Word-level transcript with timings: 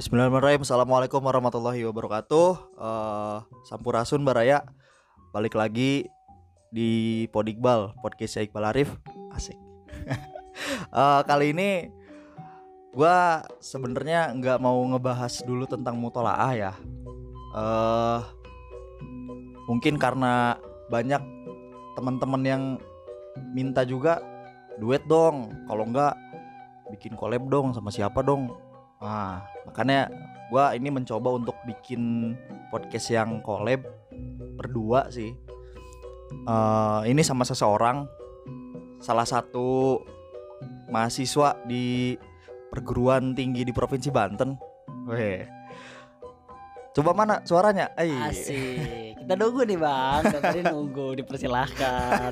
Bismillahirrahmanirrahim. 0.00 0.64
Assalamualaikum 0.64 1.20
warahmatullahi 1.20 1.84
wabarakatuh. 1.84 2.72
Uh, 2.72 3.44
Sampurasun 3.68 4.24
Baraya 4.24 4.64
Balik 5.28 5.52
lagi 5.52 6.08
di 6.72 7.28
Podikbal 7.28 7.92
Podcast 8.00 8.40
Iqbal 8.40 8.72
Arif. 8.72 8.96
Asik. 9.28 9.60
Uh, 10.88 11.20
Kali 11.28 11.52
ini 11.52 11.92
gue 12.96 13.16
sebenarnya 13.60 14.32
nggak 14.40 14.64
mau 14.64 14.80
ngebahas 14.88 15.44
dulu 15.44 15.68
tentang 15.68 16.00
mutolaah 16.00 16.52
ya. 16.56 16.72
Uh, 17.52 18.24
Mungkin 19.68 20.00
karena 20.00 20.56
banyak 20.88 21.20
teman-teman 22.00 22.42
yang 22.48 22.62
minta 23.52 23.84
juga 23.84 24.24
duet 24.80 25.04
dong. 25.04 25.52
Kalau 25.68 25.84
enggak 25.84 26.16
bikin 26.88 27.20
collab 27.20 27.52
dong 27.52 27.76
sama 27.76 27.92
siapa 27.92 28.24
dong 28.24 28.69
Nah, 29.00 29.48
makanya 29.64 30.12
gua 30.52 30.76
ini 30.76 30.92
mencoba 30.92 31.32
untuk 31.40 31.56
bikin 31.64 32.36
podcast 32.68 33.08
yang 33.08 33.40
collab 33.40 33.80
berdua 34.60 35.08
sih. 35.08 35.32
Uh, 36.44 37.02
ini 37.08 37.24
sama 37.24 37.48
seseorang, 37.48 38.04
salah 39.00 39.24
satu 39.24 39.98
mahasiswa 40.92 41.56
di 41.64 42.14
perguruan 42.68 43.32
tinggi 43.32 43.64
di 43.64 43.72
provinsi 43.72 44.12
Banten. 44.12 44.54
Weh. 45.08 45.48
Coba 46.92 47.16
mana 47.16 47.40
suaranya? 47.48 47.96
Ay. 47.96 48.12
Asik. 48.12 49.16
Kita 49.16 49.32
nunggu 49.38 49.62
nih 49.64 49.78
bang. 49.80 50.22
Tadi 50.28 50.60
nunggu 50.60 51.22
dipersilahkan. 51.22 52.30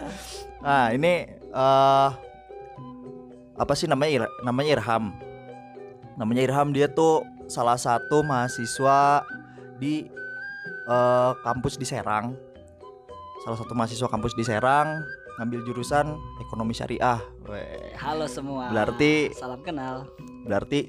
nah 0.64 0.92
ini 0.92 1.26
uh, 1.50 2.08
apa 3.56 3.72
sih 3.74 3.88
namanya? 3.88 4.28
Namanya 4.44 4.76
Irham 4.78 5.25
namanya 6.16 6.42
Irham 6.42 6.72
dia 6.72 6.88
tuh 6.88 7.22
salah 7.46 7.76
satu 7.76 8.24
mahasiswa 8.24 9.22
di 9.76 10.08
uh, 10.88 11.36
kampus 11.44 11.76
di 11.76 11.84
Serang. 11.84 12.34
Salah 13.44 13.56
satu 13.60 13.76
mahasiswa 13.76 14.08
kampus 14.08 14.32
di 14.34 14.42
Serang 14.42 15.04
ngambil 15.36 15.60
jurusan 15.68 16.16
ekonomi 16.40 16.72
syariah. 16.72 17.20
Weh. 17.44 17.92
halo 18.00 18.24
semua. 18.24 18.72
Berarti 18.72 19.30
salam 19.36 19.60
kenal. 19.60 20.08
Berarti 20.48 20.88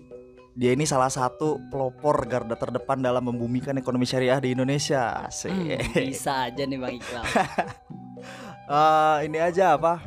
dia 0.58 0.74
ini 0.74 0.88
salah 0.88 1.12
satu 1.12 1.62
pelopor 1.70 2.26
garda 2.26 2.58
terdepan 2.58 2.98
dalam 3.04 3.28
membumikan 3.28 3.76
ekonomi 3.78 4.08
syariah 4.08 4.40
di 4.40 4.56
Indonesia. 4.56 5.28
Hmm, 5.28 5.76
bisa 6.10 6.50
aja 6.50 6.64
nih 6.64 6.80
bang 6.80 6.94
Iqbal. 6.98 7.24
Uh, 8.66 9.18
ini 9.28 9.38
aja 9.38 9.76
apa? 9.76 10.02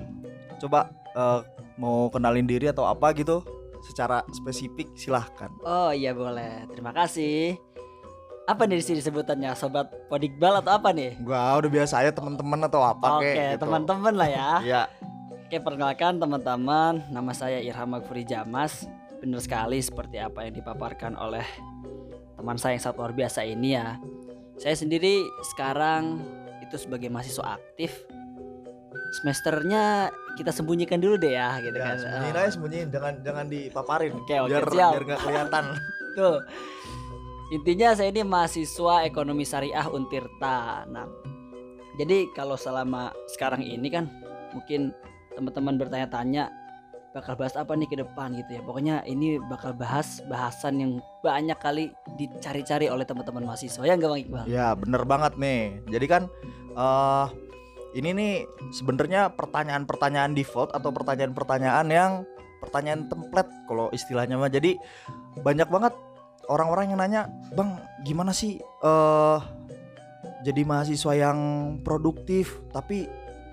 Coba 0.59 0.91
uh, 1.15 1.45
mau 1.77 2.09
kenalin 2.09 2.49
diri 2.49 2.67
atau 2.73 2.89
apa 2.89 3.12
gitu 3.15 3.59
secara 3.91 4.23
spesifik 4.31 4.95
silahkan. 4.95 5.51
Oh 5.67 5.91
iya 5.91 6.15
boleh, 6.15 6.71
terima 6.71 6.95
kasih. 6.95 7.59
Apa 8.47 8.67
nih 8.67 8.79
di 8.79 8.85
sini 8.87 9.01
sebutannya 9.03 9.55
sobat 9.59 9.91
podikbal 10.07 10.63
atau 10.63 10.79
apa 10.79 10.95
nih? 10.95 11.19
Gua 11.23 11.59
udah 11.59 11.71
biasa 11.71 12.03
ya 12.07 12.11
teman-teman 12.15 12.67
atau 12.67 12.83
apa 12.83 13.19
Oke, 13.19 13.31
gitu. 13.35 13.67
teman-teman 13.67 14.15
lah 14.15 14.29
ya. 14.31 14.51
Iya. 14.71 14.83
Oke, 15.51 15.59
perkenalkan 15.59 16.23
teman-teman, 16.23 17.03
nama 17.11 17.33
saya 17.35 17.59
Irham 17.59 17.91
Magfuri 17.91 18.23
Jamas. 18.23 18.87
Benar 19.19 19.43
sekali 19.43 19.83
seperti 19.83 20.23
apa 20.23 20.47
yang 20.47 20.55
dipaparkan 20.55 21.19
oleh 21.19 21.43
teman 22.39 22.55
saya 22.55 22.79
yang 22.79 22.83
sangat 22.87 22.97
luar 23.03 23.13
biasa 23.13 23.43
ini 23.43 23.75
ya. 23.75 23.99
Saya 24.57 24.79
sendiri 24.79 25.27
sekarang 25.51 26.23
itu 26.63 26.79
sebagai 26.79 27.11
mahasiswa 27.11 27.59
aktif 27.59 28.07
semesternya 29.11 30.14
kita 30.39 30.55
sembunyikan 30.55 31.03
dulu 31.03 31.19
deh 31.19 31.34
ya 31.34 31.58
gitu 31.58 31.77
ya, 31.77 31.84
kan. 31.84 31.97
Sembunyiin 31.98 32.36
aja 32.39 32.50
sembunyiin, 32.55 32.89
jangan 32.94 33.14
jangan 33.27 33.47
dipaparin. 33.50 34.12
Oke, 34.14 34.36
oke, 34.39 34.50
biar 34.50 34.64
siap. 34.70 34.92
biar 34.94 35.05
gak 35.05 35.20
kelihatan. 35.27 35.64
Tuh. 36.19 36.39
Intinya 37.50 37.88
saya 37.98 38.14
ini 38.14 38.22
mahasiswa 38.22 39.03
ekonomi 39.03 39.42
syariah 39.42 39.86
Untirta. 39.91 40.86
Nah, 40.86 41.11
jadi 41.98 42.31
kalau 42.31 42.55
selama 42.55 43.11
sekarang 43.34 43.66
ini 43.66 43.91
kan 43.91 44.06
mungkin 44.54 44.94
teman-teman 45.34 45.75
bertanya-tanya 45.75 46.54
bakal 47.10 47.34
bahas 47.34 47.59
apa 47.59 47.75
nih 47.75 47.91
ke 47.91 47.97
depan 47.99 48.38
gitu 48.38 48.54
ya. 48.54 48.62
Pokoknya 48.62 49.03
ini 49.03 49.43
bakal 49.50 49.75
bahas 49.75 50.22
bahasan 50.31 50.78
yang 50.78 50.93
banyak 51.26 51.59
kali 51.59 51.91
dicari-cari 52.15 52.87
oleh 52.87 53.03
teman-teman 53.03 53.50
mahasiswa 53.50 53.82
ya 53.82 53.99
enggak 53.99 54.10
Bang 54.15 54.22
Iqbal? 54.22 54.44
Ya, 54.47 54.69
bener 54.78 55.03
banget 55.03 55.34
nih. 55.34 55.82
Jadi 55.91 56.06
kan 56.06 56.22
uh, 56.78 57.26
ini 57.95 58.11
nih 58.15 58.34
sebenarnya 58.71 59.34
pertanyaan-pertanyaan 59.34 60.33
default 60.34 60.71
atau 60.71 60.95
pertanyaan-pertanyaan 60.95 61.87
yang 61.91 62.12
pertanyaan 62.62 63.09
template 63.09 63.51
kalau 63.67 63.89
istilahnya 63.91 64.37
mah. 64.37 64.53
Jadi 64.53 64.77
banyak 65.41 65.67
banget 65.67 65.95
orang-orang 66.47 66.93
yang 66.95 67.00
nanya, 67.00 67.23
"Bang, 67.56 67.81
gimana 68.05 68.31
sih 68.31 68.61
uh, 68.84 69.41
jadi 70.45 70.62
mahasiswa 70.62 71.12
yang 71.17 71.39
produktif 71.83 72.61
tapi 72.71 73.09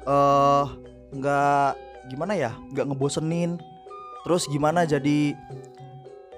uh, 0.05 0.67
nggak 1.15 1.71
gimana 2.11 2.33
ya, 2.35 2.51
nggak 2.75 2.93
ngebosenin. 2.93 3.57
Terus 4.27 4.43
gimana 4.51 4.83
jadi 4.83 5.33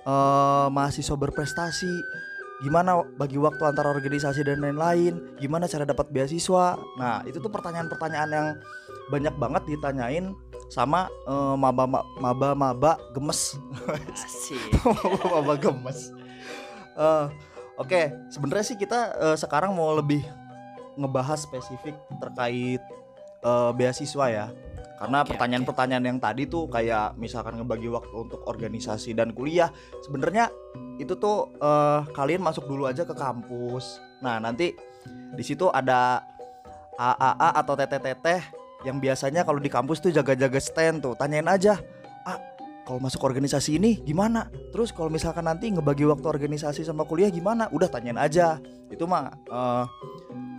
uh, 0.05 0.71
mahasiswa 0.71 1.15
berprestasi?" 1.17 1.93
Gimana 2.59 3.03
bagi 3.15 3.39
waktu 3.39 3.63
antara 3.63 3.91
organisasi 3.91 4.43
dan 4.43 4.59
lain-lain, 4.59 5.39
gimana 5.39 5.65
cara 5.65 5.87
dapat 5.87 6.11
beasiswa. 6.11 6.75
Nah, 6.99 7.23
itu 7.23 7.39
tuh 7.39 7.51
pertanyaan-pertanyaan 7.51 8.29
yang 8.29 8.47
banyak 9.09 9.35
banget 9.39 9.63
ditanyain 9.65 10.35
sama 10.69 11.09
uh, 11.25 11.55
maba 11.57 11.87
maba 12.19 12.49
maba 12.53 12.91
gemes. 13.15 13.57
maba 15.33 15.53
gemes. 15.57 16.11
Uh, 16.99 17.31
Oke, 17.79 17.95
okay. 17.95 18.05
sebenarnya 18.27 18.65
sih 18.67 18.75
kita 18.75 19.15
uh, 19.15 19.37
sekarang 19.39 19.71
mau 19.71 19.95
lebih 19.95 20.19
ngebahas 20.99 21.47
spesifik 21.47 21.95
terkait 22.19 22.83
uh, 23.39 23.71
beasiswa 23.71 24.25
ya. 24.27 24.45
Karena 24.99 25.23
pertanyaan-pertanyaan 25.23 26.05
yang 26.11 26.19
tadi 26.19 26.43
tuh 26.43 26.67
kayak 26.67 27.15
misalkan 27.15 27.55
ngebagi 27.55 27.87
waktu 27.87 28.11
untuk 28.11 28.43
organisasi 28.43 29.15
dan 29.15 29.31
kuliah, 29.31 29.71
sebenarnya 30.03 30.51
itu 30.99 31.15
tuh 31.15 31.55
uh, 31.63 32.03
kalian 32.11 32.43
masuk 32.43 32.67
dulu 32.67 32.83
aja 32.83 33.07
ke 33.07 33.15
kampus. 33.15 34.03
Nah, 34.19 34.43
nanti 34.43 34.75
di 35.07 35.43
situ 35.47 35.71
ada 35.71 36.19
AAA 36.99 37.49
atau 37.63 37.73
teteh-teteh 37.79 38.41
yang 38.83 38.99
biasanya 38.99 39.47
kalau 39.47 39.63
di 39.63 39.71
kampus 39.71 40.03
tuh 40.03 40.11
jaga-jaga 40.11 40.59
stand 40.59 40.99
tuh. 40.99 41.15
Tanyain 41.15 41.47
aja, 41.47 41.79
"Ah, 42.27 42.35
kalau 42.83 42.99
masuk 42.99 43.23
organisasi 43.23 43.79
ini 43.79 44.03
gimana? 44.03 44.51
Terus 44.75 44.91
kalau 44.91 45.07
misalkan 45.07 45.47
nanti 45.47 45.71
ngebagi 45.71 46.03
waktu 46.11 46.27
organisasi 46.27 46.83
sama 46.83 47.07
kuliah 47.07 47.31
gimana? 47.31 47.71
Udah 47.71 47.87
tanyain 47.87 48.19
aja. 48.19 48.59
Itu 48.91 49.07
mah 49.07 49.31
uh, 49.47 49.87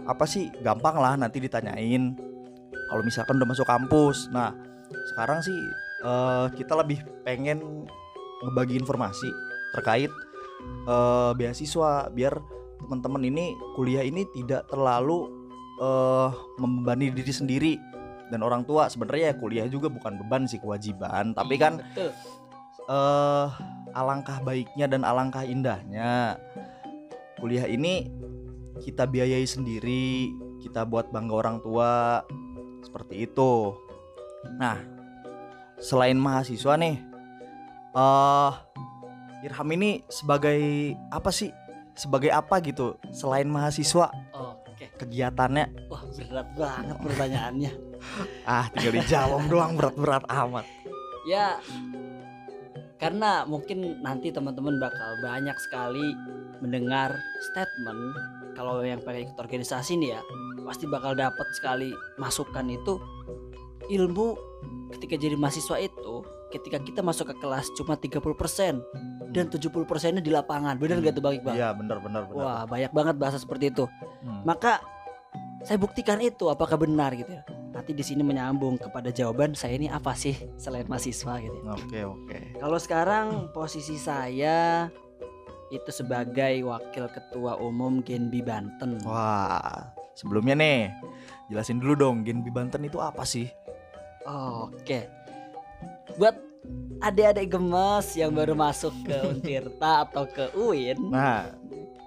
apa 0.09 0.25
sih? 0.25 0.49
Gampang 0.65 0.97
lah 0.97 1.21
nanti 1.21 1.45
ditanyain 1.45 2.30
kalau 2.91 3.03
misalkan 3.07 3.39
udah 3.39 3.49
masuk 3.49 3.67
kampus. 3.67 4.27
Nah 4.35 4.53
sekarang 5.15 5.41
sih 5.41 5.57
uh, 6.03 6.51
kita 6.53 6.75
lebih 6.75 7.01
pengen 7.23 7.87
ngebagi 8.43 8.77
informasi 8.83 9.31
terkait 9.79 10.11
uh, 10.91 11.31
beasiswa 11.39 12.11
biar 12.11 12.35
teman-teman 12.83 13.23
ini 13.23 13.55
kuliah 13.79 14.03
ini 14.03 14.27
tidak 14.35 14.67
terlalu 14.67 15.31
uh, 15.79 16.35
membebani 16.59 17.15
diri 17.15 17.31
sendiri 17.31 17.73
dan 18.35 18.43
orang 18.43 18.67
tua. 18.67 18.91
Sebenarnya 18.91 19.33
ya 19.33 19.37
kuliah 19.39 19.67
juga 19.71 19.87
bukan 19.87 20.19
beban 20.27 20.51
sih 20.51 20.59
kewajiban. 20.59 21.33
Tapi 21.33 21.55
kan 21.55 21.79
Betul. 21.95 22.11
Uh, 22.91 23.47
alangkah 23.95 24.43
baiknya 24.43 24.91
dan 24.91 25.07
alangkah 25.07 25.47
indahnya. 25.47 26.35
Kuliah 27.39 27.71
ini 27.71 28.11
kita 28.83 29.07
biayai 29.07 29.47
sendiri 29.47 30.33
kita 30.61 30.85
buat 30.89 31.09
bangga 31.13 31.35
orang 31.37 31.59
tua 31.65 32.25
seperti 32.85 33.29
itu. 33.29 33.77
Nah, 34.57 34.81
selain 35.81 36.17
mahasiswa 36.17 36.75
nih, 36.77 36.97
uh, 37.97 38.53
Irham 39.41 39.69
ini 39.73 40.05
sebagai 40.13 40.61
apa 41.09 41.33
sih? 41.33 41.49
Sebagai 41.97 42.29
apa 42.33 42.61
gitu? 42.61 42.97
Selain 43.13 43.49
mahasiswa? 43.49 44.13
Oke. 44.37 44.93
Kegiatannya? 45.01 45.93
Wah 45.93 46.05
berat 46.09 46.49
banget 46.57 46.97
pertanyaannya. 47.01 47.73
ah 48.49 48.65
tinggal 48.73 48.97
dijawab 49.01 49.43
doang 49.49 49.73
berat-berat 49.77 50.25
amat. 50.29 50.65
Ya, 51.29 51.61
karena 53.01 53.49
mungkin 53.49 54.01
nanti 54.05 54.29
teman-teman 54.29 54.77
bakal 54.77 55.21
banyak 55.25 55.57
sekali 55.69 56.17
mendengar 56.61 57.17
statement 57.53 58.13
kalau 58.53 58.85
yang 58.85 59.01
pengen 59.01 59.25
ikut 59.25 59.41
organisasi 59.41 59.97
nih 59.97 60.21
ya 60.21 60.21
pasti 60.71 60.87
bakal 60.87 61.19
dapat 61.19 61.51
sekali 61.59 61.91
masukan 62.15 62.63
itu 62.71 63.03
ilmu 63.91 64.39
ketika 64.95 65.19
jadi 65.19 65.35
mahasiswa 65.35 65.83
itu 65.83 66.23
ketika 66.55 66.79
kita 66.79 67.03
masuk 67.03 67.35
ke 67.35 67.37
kelas 67.43 67.67
cuma 67.75 67.99
30% 67.99 68.79
dan 69.35 69.47
70 69.51 69.67
persennya 69.83 70.23
di 70.23 70.31
lapangan 70.31 70.79
benar 70.79 71.03
hmm. 71.03 71.11
gak 71.11 71.15
tuh 71.19 71.23
Bang 71.27 71.35
Iqbal? 71.43 71.55
Iya 71.59 71.75
benar 71.75 71.99
benar 71.99 72.23
benar. 72.31 72.39
Wah 72.39 72.63
banyak 72.71 72.91
banget 72.95 73.15
bahasa 73.19 73.39
seperti 73.43 73.75
itu. 73.75 73.87
Hmm. 74.23 74.47
Maka 74.47 74.79
saya 75.67 75.79
buktikan 75.79 76.23
itu 76.23 76.47
apakah 76.47 76.79
benar 76.79 77.15
gitu 77.19 77.35
ya. 77.35 77.43
Nanti 77.71 77.91
di 77.95 78.03
sini 78.07 78.23
menyambung 78.27 78.79
kepada 78.79 79.11
jawaban 79.15 79.55
saya 79.55 79.75
ini 79.75 79.91
apa 79.91 80.15
sih 80.15 80.35
selain 80.55 80.87
mahasiswa 80.87 81.35
gitu. 81.39 81.59
Ya. 81.63 81.71
Oke 81.75 81.83
okay, 81.87 82.03
oke. 82.07 82.23
Okay. 82.31 82.43
Kalau 82.59 82.79
sekarang 82.79 83.27
posisi 83.55 83.99
saya 83.99 84.91
itu 85.71 85.91
sebagai 85.95 86.67
wakil 86.67 87.07
ketua 87.15 87.55
umum 87.63 88.03
Genbi 88.03 88.43
Banten. 88.43 88.99
Wah, 89.07 89.95
sebelumnya 90.21 90.53
nih 90.53 90.93
jelasin 91.49 91.81
dulu 91.81 91.97
dong 91.97 92.17
Genbi 92.23 92.53
Banten 92.53 92.85
itu 92.85 93.01
apa 93.01 93.25
sih? 93.25 93.49
Oke. 94.29 95.09
Buat 96.21 96.37
adik-adik 97.01 97.57
gemes 97.57 98.13
yang 98.13 98.37
baru 98.37 98.53
masuk 98.53 98.93
ke 99.09 99.17
Untirta 99.33 100.05
atau 100.05 100.29
ke 100.29 100.53
UIN, 100.53 101.09
Nah, 101.09 101.49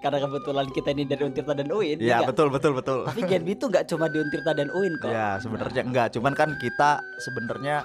karena 0.06 0.22
kebetulan 0.22 0.68
kita 0.70 0.94
ini 0.94 1.04
dari 1.10 1.26
Untirta 1.26 1.58
dan 1.58 1.74
UIN, 1.74 1.98
ya 1.98 2.22
nggak? 2.22 2.30
betul 2.30 2.48
betul 2.54 2.72
betul. 2.78 3.00
Tapi 3.10 3.26
Genbi 3.26 3.58
itu 3.58 3.66
nggak 3.66 3.90
cuma 3.90 4.06
di 4.14 4.22
Untirta 4.22 4.54
dan 4.54 4.70
UIN 4.70 4.94
kok. 5.02 5.10
Ya 5.10 5.42
sebenarnya 5.42 5.82
enggak, 5.82 6.08
cuman 6.14 6.34
kan 6.38 6.50
kita 6.62 7.02
sebenarnya 7.26 7.82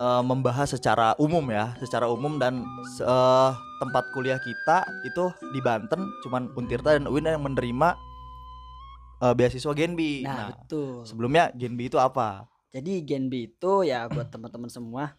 eh, 0.00 0.22
membahas 0.24 0.72
secara 0.72 1.12
umum 1.20 1.44
ya, 1.52 1.76
secara 1.84 2.08
umum 2.08 2.40
dan 2.40 2.64
eh, 3.04 3.50
tempat 3.76 4.08
kuliah 4.16 4.40
kita 4.40 4.88
itu 5.04 5.28
di 5.52 5.60
Banten, 5.60 6.08
cuman 6.24 6.48
Untirta 6.56 6.96
dan 6.96 7.04
UIN 7.04 7.28
yang 7.28 7.44
menerima 7.44 7.92
eh, 9.18 9.34
beasiswa 9.34 9.72
Genbi. 9.72 10.22
Nah, 10.22 10.32
Nah, 10.32 10.46
betul. 10.52 11.04
sebelumnya 11.04 11.50
Genbi 11.52 11.88
itu 11.88 11.96
apa? 11.96 12.48
Jadi 12.70 13.00
Genbi 13.02 13.48
itu 13.48 13.72
ya 13.82 14.04
buat 14.06 14.28
teman-teman 14.28 14.68
semua 14.68 15.16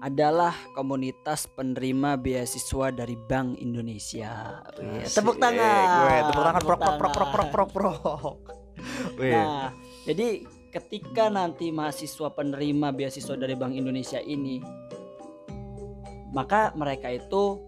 adalah 0.00 0.54
komunitas 0.72 1.46
penerima 1.46 2.16
beasiswa 2.16 2.90
dari 2.90 3.14
Bank 3.14 3.58
Indonesia. 3.58 4.62
Wih, 4.78 5.04
Asik. 5.04 5.20
tepuk 5.20 5.36
tangan. 5.36 5.86
Gue 6.00 6.16
tepuk 6.26 6.42
tangan 6.42 6.62
prok 6.62 6.80
prok 6.80 6.96
prok 6.96 7.12
prok 7.12 7.30
prok 7.30 7.48
prok 7.50 7.70
prok. 7.70 8.38
Nah, 9.20 9.76
jadi 10.08 10.40
ketika 10.72 11.28
nanti 11.28 11.68
mahasiswa 11.68 12.32
penerima 12.32 12.96
beasiswa 12.96 13.36
dari 13.36 13.52
Bank 13.52 13.76
Indonesia 13.76 14.16
ini 14.16 14.56
maka 16.32 16.72
mereka 16.72 17.10
itu 17.10 17.60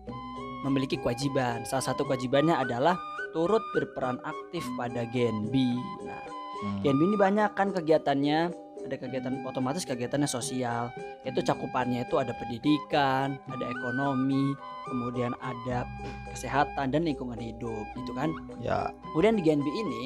memiliki 0.64 0.96
kewajiban. 0.96 1.67
Salah 1.67 1.84
satu 1.84 2.06
kewajibannya 2.06 2.55
adalah 2.55 2.94
turut 3.32 3.64
berperan 3.70 4.20
aktif 4.23 4.62
pada 4.75 5.05
Genbi. 5.06 5.75
Nah, 6.02 6.23
Hmm. 6.55 6.79
Genbi 6.81 7.02
ini 7.05 7.17
banyak 7.17 7.50
kan 7.52 7.69
kegiatannya 7.69 8.55
ada 8.82 8.96
kegiatan 8.96 9.43
otomatis 9.43 9.82
kegiatannya 9.82 10.26
sosial 10.26 10.94
itu 11.23 11.38
cakupannya 11.40 12.02
itu 12.02 12.14
ada 12.17 12.31
pendidikan 12.32 13.34
ada 13.46 13.64
ekonomi 13.69 14.55
kemudian 14.84 15.34
ada 15.38 15.87
kesehatan 16.29 16.90
dan 16.90 17.02
lingkungan 17.02 17.34
hidup 17.37 17.82
gitu 17.96 18.11
kan 18.12 18.31
Ya, 18.58 18.90
kemudian 19.11 19.34
di 19.34 19.43
Genbi 19.43 19.70
ini 19.73 20.05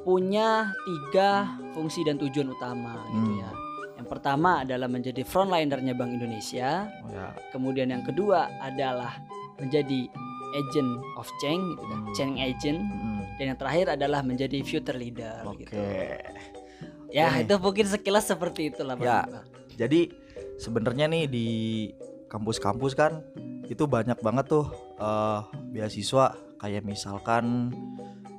punya 0.00 0.70
tiga 0.80 1.46
fungsi 1.70 2.02
dan 2.02 2.16
tujuan 2.16 2.50
utama 2.50 3.02
gitu 3.08 3.18
Hmm. 3.28 3.40
ya 3.40 3.50
yang 3.94 4.06
pertama 4.06 4.62
adalah 4.62 4.86
menjadi 4.86 5.22
frontlinernya 5.22 5.90
Bank 5.92 6.14
Indonesia 6.14 6.86
oh 7.02 7.10
ya. 7.10 7.34
kemudian 7.50 7.90
yang 7.90 8.02
kedua 8.02 8.46
adalah 8.58 9.18
menjadi 9.56 10.06
agent 10.54 10.90
of 11.16 11.28
change 11.38 11.64
gitu 11.74 11.84
kan 11.84 12.00
Hmm. 12.00 12.14
change 12.14 12.36
agent 12.38 12.78
Hmm. 12.80 13.20
dan 13.36 13.44
yang 13.50 13.58
terakhir 13.58 13.86
adalah 13.94 14.20
menjadi 14.22 14.58
future 14.62 14.96
leader 14.96 15.44
Oke. 15.44 15.64
gitu. 15.64 15.76
Ya 17.08 17.32
Oke. 17.32 17.44
itu 17.44 17.54
mungkin 17.56 17.86
sekilas 17.88 18.24
seperti 18.26 18.68
itulah 18.68 18.94
Bang 18.94 19.06
Ya. 19.06 19.20
Jadi 19.78 20.10
sebenarnya 20.56 21.06
nih 21.06 21.24
di 21.24 21.48
kampus-kampus 22.26 22.92
kan 22.92 23.24
itu 23.64 23.84
banyak 23.84 24.18
banget 24.20 24.48
tuh 24.48 24.66
eh, 24.96 25.40
beasiswa 25.70 26.32
kayak 26.58 26.82
misalkan 26.82 27.70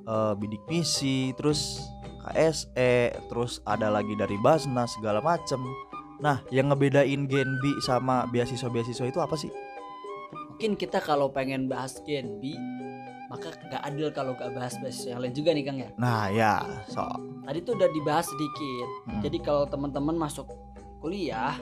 eh, 0.03 0.33
bidik 0.35 0.61
misi, 0.67 1.31
terus 1.33 1.85
KSE, 2.19 3.15
terus 3.25 3.63
ada 3.63 3.87
lagi 3.87 4.13
dari 4.13 4.35
Basnas 4.37 4.91
segala 4.93 5.23
macem. 5.23 5.61
Nah, 6.19 6.43
yang 6.51 6.67
ngebedain 6.67 7.25
Genbi 7.25 7.79
sama 7.79 8.27
beasiswa-beasiswa 8.27 9.07
itu 9.07 9.17
apa 9.17 9.33
sih? 9.33 9.47
Mungkin 10.59 10.75
kita 10.75 10.99
kalau 10.99 11.31
pengen 11.31 11.71
bahas 11.71 12.03
Genbi 12.03 12.59
maka 13.31 13.55
nggak 13.55 13.79
adil 13.79 14.11
kalau 14.11 14.35
nggak 14.35 14.51
bahas 14.51 14.75
beasiswa 14.83 15.15
yang 15.15 15.23
lain 15.23 15.31
juga 15.31 15.55
nih 15.55 15.63
Kang 15.63 15.79
ya. 15.79 15.89
Nah, 15.95 16.27
ya, 16.27 16.59
so. 16.91 16.99
Tadi 17.47 17.63
tuh 17.63 17.79
udah 17.79 17.87
dibahas 17.95 18.27
sedikit. 18.27 18.89
Hmm. 19.07 19.21
Jadi 19.23 19.37
kalau 19.39 19.63
teman-teman 19.71 20.19
masuk 20.19 20.51
kuliah 20.99 21.55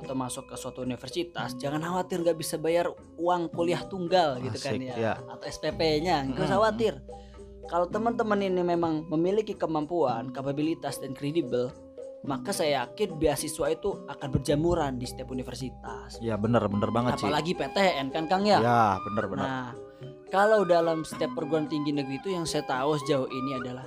atau 0.00 0.16
masuk 0.16 0.48
ke 0.48 0.56
suatu 0.56 0.80
universitas 0.80 1.52
jangan 1.60 1.84
khawatir 1.84 2.24
nggak 2.24 2.40
bisa 2.40 2.56
bayar 2.56 2.88
uang 3.20 3.52
kuliah 3.52 3.84
tunggal 3.84 4.40
gitu 4.40 4.56
kan 4.64 4.80
Asik, 4.80 4.88
ya 4.88 4.94
ya. 4.96 5.14
atau 5.28 5.44
SPP-nya 5.44 6.16
nggak 6.32 6.38
usah 6.38 6.56
Mm-mm. 6.56 6.56
khawatir 6.56 6.94
kalau 7.68 7.84
teman-teman 7.90 8.40
ini 8.40 8.62
memang 8.64 9.04
memiliki 9.10 9.58
kemampuan 9.58 10.30
kapabilitas 10.30 11.02
dan 11.02 11.18
kredibel 11.18 11.74
maka 12.20 12.50
saya 12.50 12.82
yakin 12.84 13.14
beasiswa 13.14 13.66
itu 13.68 13.90
akan 14.04 14.28
berjamuran 14.30 14.96
di 14.96 15.06
setiap 15.06 15.30
universitas 15.30 16.18
Ya 16.18 16.34
bener 16.34 16.64
bener 16.64 16.90
banget 16.90 17.16
sih. 17.16 17.24
apalagi 17.24 17.52
PTN 17.52 18.06
kan 18.08 18.24
Kang 18.26 18.42
ya 18.42 18.58
Ya 18.58 18.82
bener 19.02 19.24
bener. 19.26 19.44
nah 19.44 19.68
kalau 20.28 20.62
dalam 20.62 21.02
setiap 21.02 21.32
perguruan 21.32 21.64
tinggi 21.64 21.90
negeri 21.90 22.18
itu 22.18 22.28
yang 22.28 22.42
saya 22.42 22.62
tahu 22.62 22.98
sejauh 22.98 23.26
ini 23.26 23.56
adalah 23.56 23.86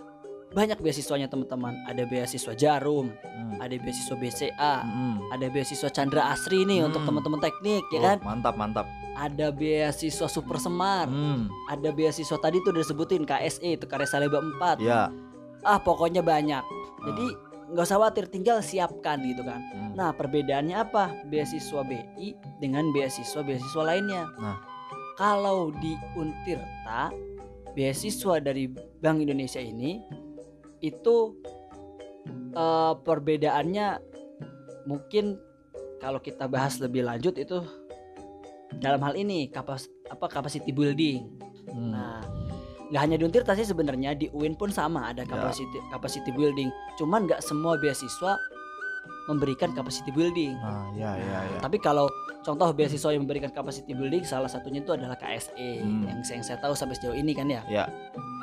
banyak 0.50 0.78
beasiswanya 0.78 1.28
teman-teman 1.28 1.72
ada 1.86 2.04
beasiswa 2.04 2.51
Jarum 2.54 3.07
Hmm. 3.07 3.56
ada 3.57 3.72
beasiswa 3.74 4.16
BCA 4.16 4.75
Hmm. 4.81 5.16
ada 5.30 5.48
beasiswa 5.48 5.88
Chandra 5.88 6.28
Asri 6.28 6.63
nih 6.63 6.83
untuk 6.83 7.00
Hmm. 7.00 7.07
teman-teman 7.07 7.39
teknik 7.39 7.83
ya 7.89 7.98
Oh, 7.98 8.04
kan 8.06 8.18
Mantap 8.22 8.56
mantap. 8.56 8.86
ada 9.13 9.48
beasiswa 9.50 10.28
Super 10.28 10.56
Semar 10.56 11.07
Hmm. 11.07 11.48
ada 11.68 11.89
beasiswa 11.89 12.36
tadi 12.38 12.60
tuh 12.60 12.72
udah 12.72 12.81
disebutin 12.81 13.24
KSE 13.24 13.75
itu 13.75 13.86
Karya 13.86 14.04
Saleba 14.06 14.39
4 14.39 14.75
Ya. 14.78 15.07
ah 15.62 15.80
pokoknya 15.80 16.19
banyak 16.19 16.63
jadi 17.01 17.28
nggak 17.71 17.85
usah 17.88 17.97
khawatir 17.97 18.27
tinggal 18.27 18.59
siapkan 18.59 19.23
gitu 19.23 19.41
kan 19.41 19.63
Hmm. 19.71 19.95
nah 19.95 20.12
perbedaannya 20.12 20.75
apa 20.75 21.15
beasiswa 21.31 21.81
BI 21.81 22.35
dengan 22.59 22.91
beasiswa 22.91 23.39
beasiswa 23.41 23.83
lainnya 23.83 24.27
Nah. 24.38 24.59
kalau 25.15 25.71
di 25.79 25.95
Untirta 26.13 27.12
beasiswa 27.71 28.44
dari 28.44 28.68
Bank 29.00 29.23
Indonesia 29.23 29.63
ini 29.63 30.03
itu 30.83 31.39
eh, 32.51 32.94
perbedaannya 33.00 33.88
mungkin 34.83 35.39
kalau 36.01 36.19
kita 36.19 36.50
bahas 36.50 36.81
lebih 36.81 37.06
lanjut 37.06 37.38
itu 37.38 37.62
dalam 38.75 39.00
hal 39.01 39.13
ini 39.13 39.47
kapas 39.47 39.85
apa 40.09 40.25
capacity 40.27 40.73
building. 40.73 41.27
Hmm. 41.69 41.91
Nah, 41.94 42.19
nggak 42.92 43.02
hanya 43.02 43.16
di 43.16 43.24
Untirta 43.24 43.56
sih 43.56 43.64
sebenarnya 43.64 44.12
di 44.14 44.28
UIN 44.30 44.54
pun 44.54 44.68
sama 44.70 45.10
ada 45.10 45.24
Ya. 45.24 45.30
capacity 45.32 45.80
capacity 45.88 46.30
building. 46.30 46.68
Cuman 46.96 47.24
nggak 47.24 47.40
semua 47.40 47.80
beasiswa 47.80 48.36
memberikan 49.26 49.72
capacity 49.72 50.12
building. 50.12 50.58
Nah, 50.58 50.92
ya 50.92 51.16
ya 51.16 51.40
ya. 51.48 51.60
Tapi 51.62 51.78
kalau 51.78 52.10
contoh 52.42 52.68
beasiswa 52.74 53.14
yang 53.14 53.24
memberikan 53.24 53.50
capacity 53.50 53.94
building 53.94 54.26
salah 54.26 54.50
satunya 54.50 54.82
itu 54.82 54.92
adalah 54.92 55.16
KSE 55.16 55.56
Hmm. 55.80 56.04
yang, 56.04 56.20
yang 56.20 56.44
saya 56.44 56.58
tahu 56.60 56.74
sampai 56.74 56.98
sejauh 56.98 57.16
ini 57.16 57.32
kan 57.32 57.48
ya. 57.48 57.62
Ya. 57.70 57.86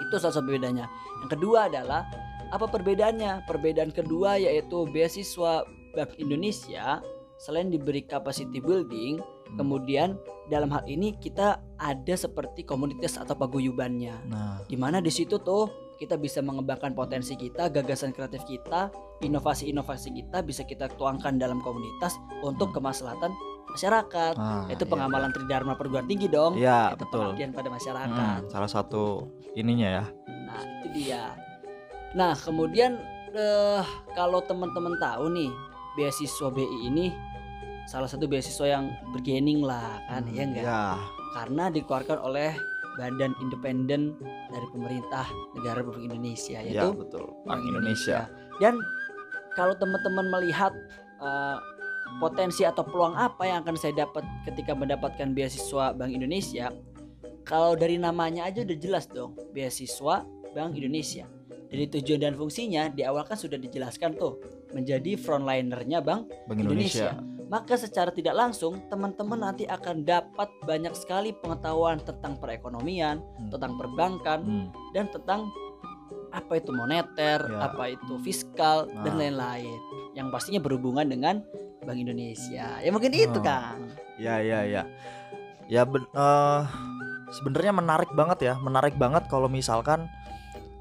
Itu 0.08 0.16
salah 0.16 0.38
satu 0.38 0.48
bedanya. 0.48 0.86
Yang 1.20 1.30
kedua 1.36 1.68
adalah 1.68 2.06
apa 2.48 2.64
perbedaannya? 2.64 3.44
Perbedaan 3.44 3.92
kedua 3.92 4.38
yaitu 4.38 4.88
beasiswa 4.88 5.66
Bank 5.92 6.14
Indonesia 6.16 7.02
selain 7.36 7.68
diberi 7.68 8.02
capacity 8.02 8.58
building, 8.58 9.18
Hmm. 9.18 9.56
kemudian 9.58 10.08
dalam 10.48 10.70
hal 10.70 10.82
ini 10.86 11.12
kita 11.18 11.58
ada 11.78 12.14
seperti 12.14 12.66
komunitas 12.66 13.16
atau 13.16 13.34
paguyubannya. 13.34 14.26
Nah, 14.26 14.58
Di 14.66 14.74
mana 14.74 14.98
di 14.98 15.08
situ 15.08 15.38
tuh 15.38 15.70
kita 15.94 16.14
bisa 16.14 16.42
mengembangkan 16.42 16.94
potensi 16.94 17.34
kita, 17.34 17.70
gagasan 17.70 18.10
kreatif 18.10 18.42
kita, 18.46 18.90
inovasi-inovasi 19.22 20.14
kita 20.14 20.42
bisa 20.42 20.62
kita 20.62 20.86
tuangkan 20.94 21.38
dalam 21.38 21.58
komunitas 21.58 22.18
untuk 22.42 22.70
kemaslahatan 22.70 23.30
masyarakat. 23.68 24.34
nah, 24.38 24.64
itu 24.70 24.82
iya, 24.82 24.90
pengamalan 24.90 25.30
tridharma 25.30 25.74
perguruan 25.74 26.06
tinggi 26.06 26.26
dong. 26.26 26.56
Iya, 26.56 26.94
itu 26.94 27.04
betul. 27.04 27.20
pengabdian 27.20 27.50
pada 27.52 27.68
masyarakat. 27.68 28.38
Hmm, 28.42 28.50
salah 28.50 28.70
satu 28.70 29.28
ininya 29.54 30.02
ya. 30.02 30.04
Nah, 30.26 30.60
itu 30.82 30.86
dia. 30.94 31.34
Nah, 32.14 32.32
kemudian 32.34 32.96
eh 33.28 33.84
kalau 34.16 34.40
teman-teman 34.40 34.96
tahu 34.96 35.28
nih, 35.30 35.50
beasiswa 35.94 36.48
BI 36.48 36.88
ini 36.88 37.12
salah 37.84 38.08
satu 38.08 38.24
beasiswa 38.24 38.66
yang 38.68 38.88
bergening 39.12 39.60
lah 39.60 40.00
kan, 40.08 40.24
Hmm, 40.24 40.32
ya 40.32 40.42
enggak? 40.48 40.64
Ya. 40.64 40.84
Karena 41.38 41.70
dikeluarkan 41.70 42.18
oleh 42.18 42.50
Badan 42.98 43.30
Independen 43.38 44.18
dari 44.50 44.66
Pemerintah 44.74 45.30
Negara 45.54 45.86
Republik 45.86 46.10
Indonesia 46.10 46.58
Ya, 46.58 46.82
yaitu 46.82 46.98
betul. 46.98 47.30
Bank 47.46 47.62
Indonesia. 47.62 48.26
Dan 48.58 48.82
kalau 49.54 49.78
teman-teman 49.78 50.26
melihat 50.34 50.74
eh, 51.22 51.58
potensi 52.18 52.66
atau 52.66 52.82
peluang 52.82 53.14
apa 53.14 53.46
yang 53.46 53.62
akan 53.62 53.78
saya 53.78 54.02
dapat 54.02 54.26
ketika 54.50 54.74
mendapatkan 54.74 55.30
beasiswa 55.30 55.94
Bank 55.94 56.10
Indonesia, 56.10 56.74
kalau 57.46 57.78
dari 57.78 58.02
namanya 58.02 58.50
aja 58.50 58.66
udah 58.66 58.78
jelas 58.82 59.06
dong, 59.06 59.38
beasiswa 59.54 60.26
Bank 60.50 60.74
Indonesia. 60.74 61.30
Dari 61.70 61.86
tujuan 61.86 62.18
dan 62.18 62.34
fungsinya 62.34 62.90
di 62.90 63.06
awal 63.06 63.22
kan 63.28 63.38
sudah 63.38 63.60
dijelaskan 63.60 64.18
tuh 64.18 64.42
menjadi 64.74 65.14
frontlinernya 65.14 66.02
Bank 66.02 66.50
Bank 66.50 66.58
Indonesia. 66.66 67.14
Indonesia. 67.14 67.37
Maka 67.48 67.80
secara 67.80 68.12
tidak 68.12 68.36
langsung 68.36 68.76
teman-teman 68.92 69.40
nanti 69.40 69.64
akan 69.64 70.04
dapat 70.04 70.52
banyak 70.68 70.92
sekali 70.92 71.32
pengetahuan 71.32 71.96
tentang 71.96 72.36
perekonomian, 72.36 73.24
Hmm. 73.24 73.48
tentang 73.48 73.72
perbankan, 73.80 74.40
Hmm. 74.44 74.66
dan 74.92 75.08
tentang 75.08 75.48
apa 76.28 76.60
itu 76.60 76.68
moneter, 76.76 77.40
Ya. 77.40 77.72
apa 77.72 77.88
itu 77.88 78.20
fiskal 78.20 78.84
dan 79.00 79.16
Nah. 79.16 79.20
lain-lain 79.24 79.80
yang 80.12 80.28
pastinya 80.28 80.60
berhubungan 80.60 81.08
dengan 81.08 81.40
Bank 81.88 81.96
Indonesia. 81.96 82.84
Ya 82.84 82.90
mungkin 82.92 83.16
itu 83.16 83.40
Oh. 83.40 83.44
Kang. 83.44 83.88
Ya 84.20 84.44
ya 84.44 84.60
ya. 84.68 84.84
Ya 85.72 85.88
ben, 85.88 86.04
eh, 86.04 86.62
sebenarnya 87.32 87.72
menarik 87.72 88.12
banget 88.12 88.44
ya, 88.44 88.54
menarik 88.60 88.96
banget 89.00 89.24
kalau 89.32 89.48
misalkan 89.48 90.04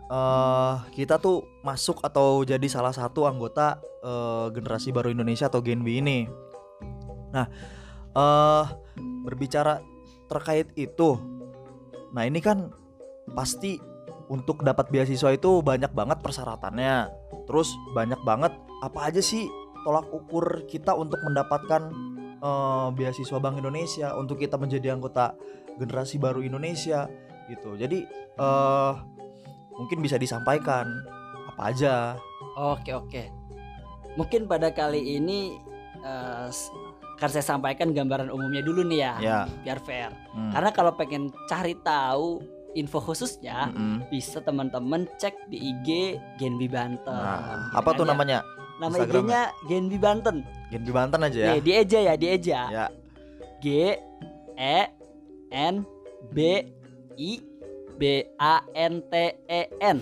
eh 0.07 0.75
kita 0.95 1.19
tuh 1.19 1.43
masuk 1.67 1.99
atau 1.99 2.39
jadi 2.47 2.63
salah 2.71 2.95
satu 2.95 3.27
anggota 3.27 3.79
eh, 4.03 4.47
generasi 4.55 4.95
baru 4.95 5.11
Indonesia 5.11 5.51
atau 5.51 5.59
Gen 5.59 5.83
B 5.83 5.99
ini. 5.99 6.27
Nah, 7.37 7.47
eh 8.17 8.65
berbicara 9.29 9.77
terkait 10.25 10.73
itu, 10.73 11.21
nah 12.11 12.25
ini 12.25 12.41
kan 12.41 12.73
pasti 13.37 13.77
untuk 14.27 14.65
dapat 14.65 14.89
beasiswa 14.89 15.37
itu 15.37 15.61
banyak 15.61 15.93
banget 15.93 16.19
persyaratannya. 16.25 17.13
Terus 17.45 17.69
banyak 17.93 18.19
banget 18.25 18.51
apa 18.81 19.13
aja 19.13 19.21
sih 19.21 19.45
tolak 19.85 20.09
ukur 20.09 20.65
kita 20.67 20.97
untuk 20.97 21.21
mendapatkan 21.23 21.93
eh, 22.41 22.87
beasiswa 22.97 23.37
Bank 23.37 23.61
Indonesia 23.61 24.17
untuk 24.17 24.41
kita 24.41 24.57
menjadi 24.57 24.97
anggota 24.97 25.37
generasi 25.77 26.17
baru 26.17 26.41
Indonesia 26.41 27.05
gitu. 27.47 27.77
Jadi 27.77 28.01
eh 28.37 28.93
mungkin 29.77 30.01
bisa 30.01 30.17
disampaikan 30.17 30.89
apa 31.53 31.61
aja. 31.69 32.17
Oke 32.57 32.91
oke. 32.97 33.23
Mungkin 34.17 34.49
pada 34.49 34.73
kali 34.73 35.21
ini 35.21 35.53
s- 36.49 36.73
akan 37.17 37.29
saya 37.33 37.45
sampaikan 37.45 37.97
gambaran 37.97 38.29
umumnya 38.29 38.61
dulu 38.61 38.85
nih 38.85 38.99
ya, 39.01 39.13
Ya. 39.17 39.39
biar 39.65 39.81
fair. 39.81 40.13
Hmm. 40.37 40.53
Karena 40.53 40.69
kalau 40.69 40.93
pengen 40.93 41.33
cari 41.49 41.73
tahu 41.81 42.45
info 42.77 43.01
khususnya, 43.01 43.73
Mm-mm. 43.73 44.05
bisa 44.13 44.37
teman-teman 44.37 45.09
cek 45.17 45.49
di 45.49 45.57
IG 45.73 46.21
Genbi 46.37 46.69
Banten. 46.69 47.09
Nah, 47.09 47.73
apa 47.73 47.89
tuh 47.97 48.05
ya. 48.05 48.13
namanya? 48.13 48.39
Nama? 48.77 48.93
IG-nya 49.01 49.41
Genbi 49.65 49.97
Banten. 49.97 50.45
Gen 50.69 50.85
B 50.85 50.93
Banten 50.93 51.25
aja 51.25 51.39
ya. 51.39 51.47
Nih, 51.57 51.61
dieja 51.65 51.99
ya, 52.05 52.13
dieja. 52.13 52.59
Ya. 52.69 52.85
G 53.57 53.97
E 54.53 54.77
N 55.49 55.81
B 56.29 56.37
I 57.17 57.31
B 57.97 58.01
A 58.37 58.61
N 58.77 59.01
T 59.09 59.13
E 59.49 59.61
N 59.81 59.97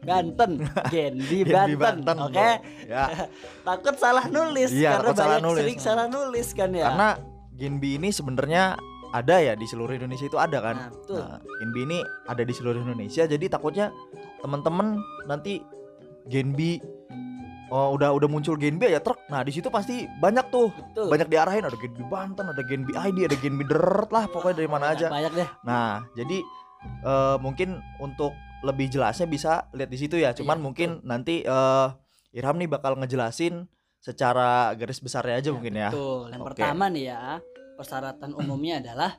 Banten 0.00 0.50
Genbi 0.88 1.38
Gen 1.46 1.66
B 1.66 1.70
Banten 1.74 2.16
oke 2.20 2.32
bro. 2.32 2.52
Ya. 2.84 3.04
takut 3.68 3.94
salah 3.94 4.24
nulis 4.26 4.70
Iya, 4.70 4.94
karena 4.94 5.02
takut 5.04 5.16
salah 5.16 5.28
banyak 5.32 5.44
nulis. 5.44 5.60
sering 5.60 5.78
salah 5.78 6.06
nulis 6.06 6.48
kan 6.52 6.70
ya 6.70 6.86
Karena 6.86 7.08
Gen 7.52 7.74
B 7.76 7.96
ini 7.96 8.08
sebenarnya 8.08 8.78
ada 9.08 9.36
ya 9.36 9.52
di 9.52 9.64
seluruh 9.64 9.90
Indonesia 9.90 10.22
itu 10.22 10.36
ada 10.36 10.58
kan. 10.60 10.76
nah, 10.78 10.90
betul 10.90 11.18
Nah, 11.18 11.38
Gen 11.40 11.70
B 11.70 11.76
ini 11.82 11.98
ada 12.24 12.40
di 12.40 12.52
seluruh 12.52 12.78
Indonesia 12.78 13.22
jadi 13.24 13.44
takutnya 13.48 13.86
teman-teman 14.38 14.96
nanti 15.24 15.58
Gen 16.24 16.52
B 16.52 16.78
oh 17.68 17.92
udah 17.92 18.12
udah 18.12 18.24
muncul 18.26 18.54
Gen 18.54 18.76
B 18.76 18.86
ya 18.86 18.96
truk. 18.98 19.18
Nah, 19.26 19.42
di 19.42 19.50
situ 19.50 19.68
pasti 19.68 20.04
banyak 20.14 20.48
tuh. 20.48 20.70
betul 20.70 21.08
Banyak 21.08 21.26
diarahin 21.26 21.64
ada 21.64 21.74
Gen 21.74 21.90
B 21.90 22.00
Banten, 22.02 22.46
ada 22.46 22.62
Gen 22.62 22.80
B 22.82 22.92
ID, 22.92 23.24
ada 23.24 23.36
Gen 23.36 23.56
B 23.56 23.62
Deret 23.62 24.08
lah 24.08 24.24
pokoknya 24.26 24.56
dari 24.56 24.68
mana 24.68 24.84
Banyak- 24.86 24.96
aja. 24.98 25.06
banyak 25.10 25.32
deh 25.34 25.48
Nah, 25.62 25.88
jadi 26.14 26.38
eh, 27.02 27.36
mungkin 27.38 27.68
untuk 27.98 28.32
lebih 28.60 28.88
jelasnya 28.88 29.24
bisa 29.24 29.52
lihat 29.70 29.86
di 29.86 29.96
situ 29.96 30.16
ya. 30.16 30.32
Cuman 30.32 30.56
Iya, 30.56 30.64
mungkin 30.64 30.88
nanti 31.02 31.40
eh 31.40 31.88
Irham 32.30 32.54
nih 32.54 32.66
bakal 32.66 32.94
ngejelasin 32.94 33.64
secara 33.98 34.70
garis 34.72 34.98
besarnya 34.98 35.36
aja 35.36 35.48
Ya, 35.48 35.54
mungkin 35.54 35.74
ya. 35.74 35.88
betul 35.88 36.22
yang 36.28 36.42
Oke. 36.42 36.48
pertama 36.54 36.84
nih 36.86 37.04
ya 37.08 37.22
persyaratan 37.74 38.30
umumnya 38.32 38.78
adalah 38.78 39.16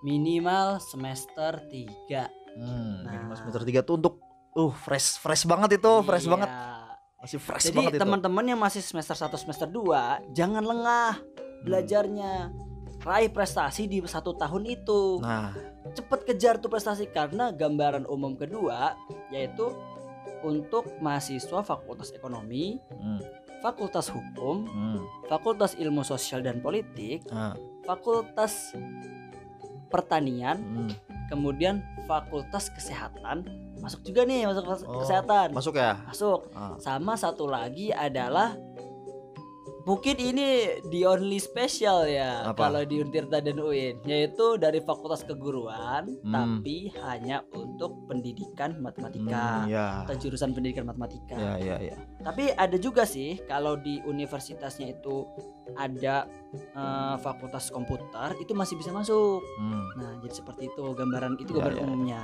minimal 0.00 0.80
semester 0.80 1.60
3 1.62 2.26
Hmm, 2.50 3.06
Nah. 3.06 3.12
minimal 3.14 3.36
semester 3.36 3.62
3 3.62 3.80
tuh 3.80 3.94
untuk 3.96 4.14
uh 4.52 4.72
fresh 4.74 5.16
fresh 5.16 5.44
banget 5.44 5.78
itu, 5.78 5.92
fresh 6.02 6.26
Iya. 6.26 6.32
banget. 6.34 6.50
Masih 7.20 7.38
fresh 7.38 7.64
Jadi 7.64 7.76
banget 7.76 7.92
itu. 7.94 8.00
teman-teman 8.00 8.44
yang 8.44 8.58
masih 8.58 8.80
semester 8.80 9.14
1 9.14 9.36
semester 9.36 9.68
2 9.68 10.18
jangan 10.32 10.64
lengah 10.64 11.14
Hmm. 11.14 11.62
belajarnya. 11.62 12.32
Raih 13.00 13.30
prestasi 13.30 13.86
di 13.86 14.02
satu 14.02 14.34
tahun 14.34 14.66
itu. 14.66 15.20
Nah, 15.20 15.54
Cepet 15.94 16.20
kejar 16.26 16.58
tuh 16.58 16.70
prestasi. 16.70 17.08
Karena 17.10 17.50
gambaran 17.54 18.06
umum 18.06 18.34
kedua 18.38 18.94
yaitu 19.30 19.70
untuk 20.40 20.88
mahasiswa 21.04 21.60
Fakultas 21.60 22.10
Ekonomi, 22.16 22.80
hmm, 22.88 23.20
Fakultas 23.60 24.08
Hukum, 24.08 24.64
hmm, 24.64 25.28
Fakultas 25.28 25.76
Ilmu 25.76 26.00
Sosial 26.00 26.40
dan 26.40 26.64
Politik, 26.64 27.28
nah, 27.28 27.52
Fakultas 27.84 28.72
Pertanian, 29.90 30.56
hmm. 30.56 30.90
kemudian 31.28 31.82
Fakultas 32.08 32.70
Kesehatan. 32.72 33.44
Masuk 33.80 34.04
juga 34.04 34.28
nih 34.28 34.44
masuk 34.44 34.64
Oh, 34.86 35.00
kesehatan. 35.02 35.56
Masuk 35.56 35.74
ya? 35.80 35.96
masuk. 36.04 36.52
Ah, 36.52 36.76
sama 36.76 37.16
satu 37.16 37.48
lagi 37.48 37.88
adalah 37.90 38.52
mungkin 39.84 40.16
ini 40.16 40.78
the 40.88 41.04
only 41.04 41.40
special 41.40 42.04
ya 42.04 42.52
Apa? 42.52 42.68
kalau 42.68 42.82
di 42.84 43.00
Untirta 43.00 43.40
dan 43.40 43.56
UIN 43.56 44.00
yaitu 44.04 44.56
dari 44.60 44.80
Fakultas 44.84 45.24
Keguruan 45.24 46.12
Hmm. 46.20 46.32
tapi 46.60 46.92
hanya 47.00 47.42
untuk 47.54 48.04
pendidikan 48.06 48.76
matematika 48.78 49.64
hmm, 49.64 49.72
ya. 49.72 49.86
atau 50.04 50.14
jurusan 50.18 50.52
pendidikan 50.52 50.84
matematika. 50.84 51.36
Ya, 51.36 51.54
ya, 51.58 51.76
ya. 51.80 51.96
Tapi 52.20 52.52
ada 52.54 52.76
juga 52.76 53.08
sih 53.08 53.40
kalau 53.48 53.76
di 53.78 54.02
universitasnya 54.04 54.92
itu 54.92 55.24
ada 55.78 56.26
eh, 56.52 57.16
fakultas 57.18 57.70
komputer 57.70 58.34
itu 58.38 58.52
masih 58.52 58.74
bisa 58.74 58.90
masuk. 58.90 59.40
Hmm. 59.56 59.86
Nah, 59.94 60.12
jadi 60.20 60.34
seperti 60.34 60.62
itu 60.66 60.82
gambaran 60.82 61.38
itu 61.38 61.50
Ya, 61.52 61.56
gambaran 61.62 61.76
ya. 61.76 61.82
umumnya. 61.84 62.20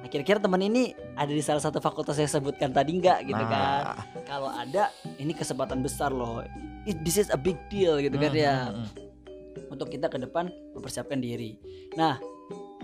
Nah, 0.00 0.08
kira-kira 0.08 0.38
teman 0.40 0.60
ini 0.60 0.96
ada 1.12 1.28
di 1.28 1.42
salah 1.44 1.60
satu 1.60 1.78
fakultas 1.78 2.16
yang 2.16 2.28
saya 2.28 2.40
sebutkan 2.40 2.72
tadi 2.72 2.96
nggak 2.96 3.18
gitu 3.28 3.42
Nah, 3.42 3.50
kan? 3.50 3.82
Kalau 4.24 4.48
ada, 4.48 4.88
ini 5.16 5.32
kesempatan 5.32 5.84
besar 5.84 6.10
loh. 6.10 6.40
It- 6.84 7.00
this 7.02 7.16
is 7.16 7.28
a 7.28 7.38
big 7.38 7.58
deal 7.68 7.98
gitu 7.98 8.16
kan 8.16 8.32
hmm, 8.32 8.40
ya. 8.40 8.56
hmm, 8.70 8.86
hmm. 8.86 9.72
Untuk 9.72 9.88
kita 9.88 10.06
ke 10.06 10.16
depan 10.18 10.48
mempersiapkan 10.72 11.18
diri. 11.18 11.58
Nah, 11.96 12.16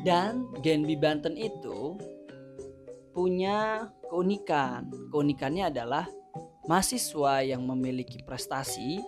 dan 0.03 0.51
Genbi 0.61 0.99
Banten 0.99 1.39
itu 1.39 1.97
punya 3.13 3.87
keunikan. 4.09 4.89
Keunikannya 5.09 5.69
adalah 5.69 6.09
mahasiswa 6.65 7.43
yang 7.45 7.63
memiliki 7.63 8.23
prestasi, 8.23 8.99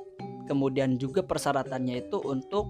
kemudian 0.44 0.96
juga 0.96 1.20
persyaratannya 1.20 2.06
itu 2.06 2.18
untuk 2.20 2.68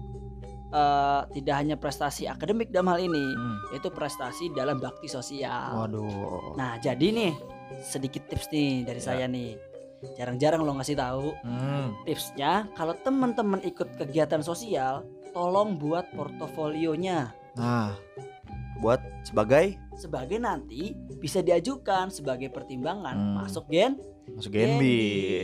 eh, 0.67 1.21
tidak 1.31 1.55
hanya 1.55 1.75
prestasi 1.79 2.27
akademik 2.27 2.67
dalam 2.67 2.91
hal 2.91 2.99
ini, 2.99 3.23
Hmm. 3.31 3.55
yaitu 3.71 3.87
prestasi 3.87 4.51
dalam 4.51 4.75
bakti 4.75 5.07
sosial. 5.07 5.71
Waduh. 5.71 6.57
Nah, 6.59 6.75
jadi 6.79 7.15
nih 7.15 7.31
sedikit 7.79 8.27
tips 8.27 8.51
nih 8.51 8.83
dari 8.83 8.99
Ya. 8.99 9.05
saya 9.05 9.25
nih. 9.25 9.55
Jarang-jarang 10.19 10.61
lo 10.61 10.75
ngasih 10.75 10.99
tahu 10.99 11.31
Hmm. 11.41 11.95
tipsnya 12.03 12.67
kalau 12.75 12.91
teman-teman 12.93 13.63
ikut 13.63 13.87
kegiatan 13.95 14.43
sosial, 14.43 15.07
tolong 15.31 15.79
buat 15.79 16.11
portofolionya 16.11 17.31
Nah, 17.55 17.95
buat 18.77 18.99
sebagai 19.23 19.79
sebagai 19.95 20.35
nanti 20.37 20.91
bisa 21.15 21.39
diajukan 21.39 22.11
sebagai 22.11 22.51
pertimbangan 22.51 23.15
Hmm. 23.15 23.35
masuk 23.39 23.71
gen. 23.71 23.95
masuk 24.27 24.49
Gen 24.49 24.75
B. 24.75 24.81
Gen 24.81 24.81
B, 24.81 24.83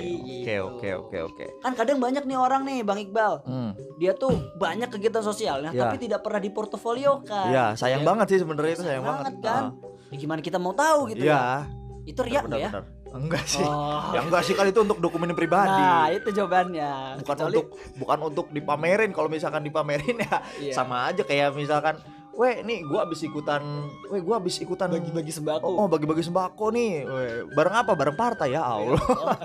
Oke, 0.10 0.26
gitu. 0.50 0.66
oke, 0.66 0.90
oke, 0.98 1.18
oke. 1.28 1.46
Kan 1.60 1.74
kadang 1.74 1.98
banyak 1.98 2.24
nih 2.24 2.34
orang 2.36 2.62
nih 2.64 2.82
Bang 2.82 2.98
Iqbal, 2.98 3.44
Hmm. 3.44 3.72
dia 3.96 4.12
tuh 4.12 4.30
banyak 4.56 4.90
kegiatan 4.90 5.22
sosialnya 5.22 5.70
Ya. 5.70 5.86
tapi 5.86 6.02
tidak 6.02 6.22
pernah 6.22 6.42
diportofoliokan. 6.42 7.48
Ya, 7.50 7.66
sayang 7.74 8.02
Ya. 8.02 8.08
banget 8.08 8.26
sih 8.28 8.40
sebenarnya 8.40 8.74
itu 8.74 8.82
sayang 8.82 8.90
Sayang 9.00 9.06
banget. 9.06 9.26
banget 9.30 9.46
kan? 9.46 9.64
Ya, 10.10 10.16
gimana 10.18 10.40
kita 10.40 10.58
mau 10.58 10.74
tahu 10.74 11.00
gitu 11.10 11.24
Iya. 11.24 11.38
ya? 11.38 11.56
Itu 12.04 12.20
riak 12.22 12.46
ya? 12.50 12.70
Enggak 13.12 13.44
sih. 13.46 13.60
Oh. 13.62 14.08
Ya 14.10 14.24
enggak 14.24 14.42
sih 14.42 14.56
kan 14.56 14.64
itu 14.66 14.80
untuk 14.80 14.98
dokumen 14.98 15.36
pribadi. 15.36 15.68
Nah, 15.70 16.08
itu 16.10 16.32
jawabannya. 16.32 17.20
bukan 17.20 17.36
Kecuali- 17.38 17.54
untuk 17.54 17.68
bukan 17.96 18.20
untuk 18.24 18.46
dipamerin 18.50 19.12
kalau 19.12 19.28
misalkan 19.28 19.62
dipamerin 19.62 20.16
ya 20.18 20.40
Iya. 20.58 20.74
sama 20.74 21.12
aja 21.12 21.22
kayak 21.22 21.52
misalkan 21.54 22.00
weh 22.32 22.64
nih 22.64 22.88
gua 22.88 23.04
habis 23.04 23.22
ikutan 23.22 23.62
weh 24.08 24.22
gua 24.24 24.40
habis 24.40 24.56
ikutan 24.58 24.88
bagi-bagi 24.88 25.30
sembako. 25.30 25.66
oh, 25.68 25.76
oh, 25.84 25.88
bagi-bagi 25.88 26.24
sembako 26.24 26.66
nih. 26.72 26.92
Weh, 27.04 27.32
bareng 27.52 27.76
apa? 27.76 27.92
Bareng 27.94 28.16
partai? 28.16 28.56
Ya 28.56 28.64
Allah. 28.64 29.00
Oh. 29.12 29.36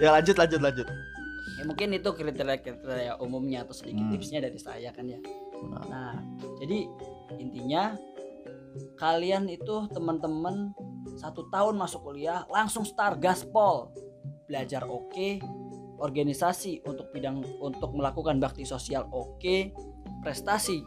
ya 0.00 0.10
lanjut 0.10 0.34
lanjut 0.34 0.58
lanjut. 0.58 0.86
Ya, 1.54 1.62
mungkin 1.62 1.94
itu 1.94 2.08
kriteria-kriteria 2.10 3.20
umumnya 3.20 3.62
atau 3.62 3.74
sedikit 3.76 4.02
Hmm. 4.02 4.12
tipsnya 4.12 4.40
dari 4.42 4.58
saya 4.58 4.90
kan 4.90 5.06
ya. 5.06 5.20
Nah, 5.70 5.84
Nah, 5.86 6.14
jadi 6.58 6.88
intinya 7.38 7.94
kalian 8.96 9.46
itu 9.46 9.86
teman-teman 9.92 10.74
satu 11.14 11.46
tahun 11.48 11.78
masuk 11.78 12.02
kuliah 12.02 12.42
langsung 12.50 12.82
start 12.82 13.22
gaspol. 13.22 13.94
Belajar 14.50 14.82
oke 14.84 15.38
organisasi 15.98 16.82
untuk 16.84 17.14
bidang 17.14 17.38
untuk 17.62 17.94
melakukan 17.94 18.42
bakti 18.42 18.66
sosial 18.66 19.06
oke 19.14 19.70
prestasi 20.20 20.82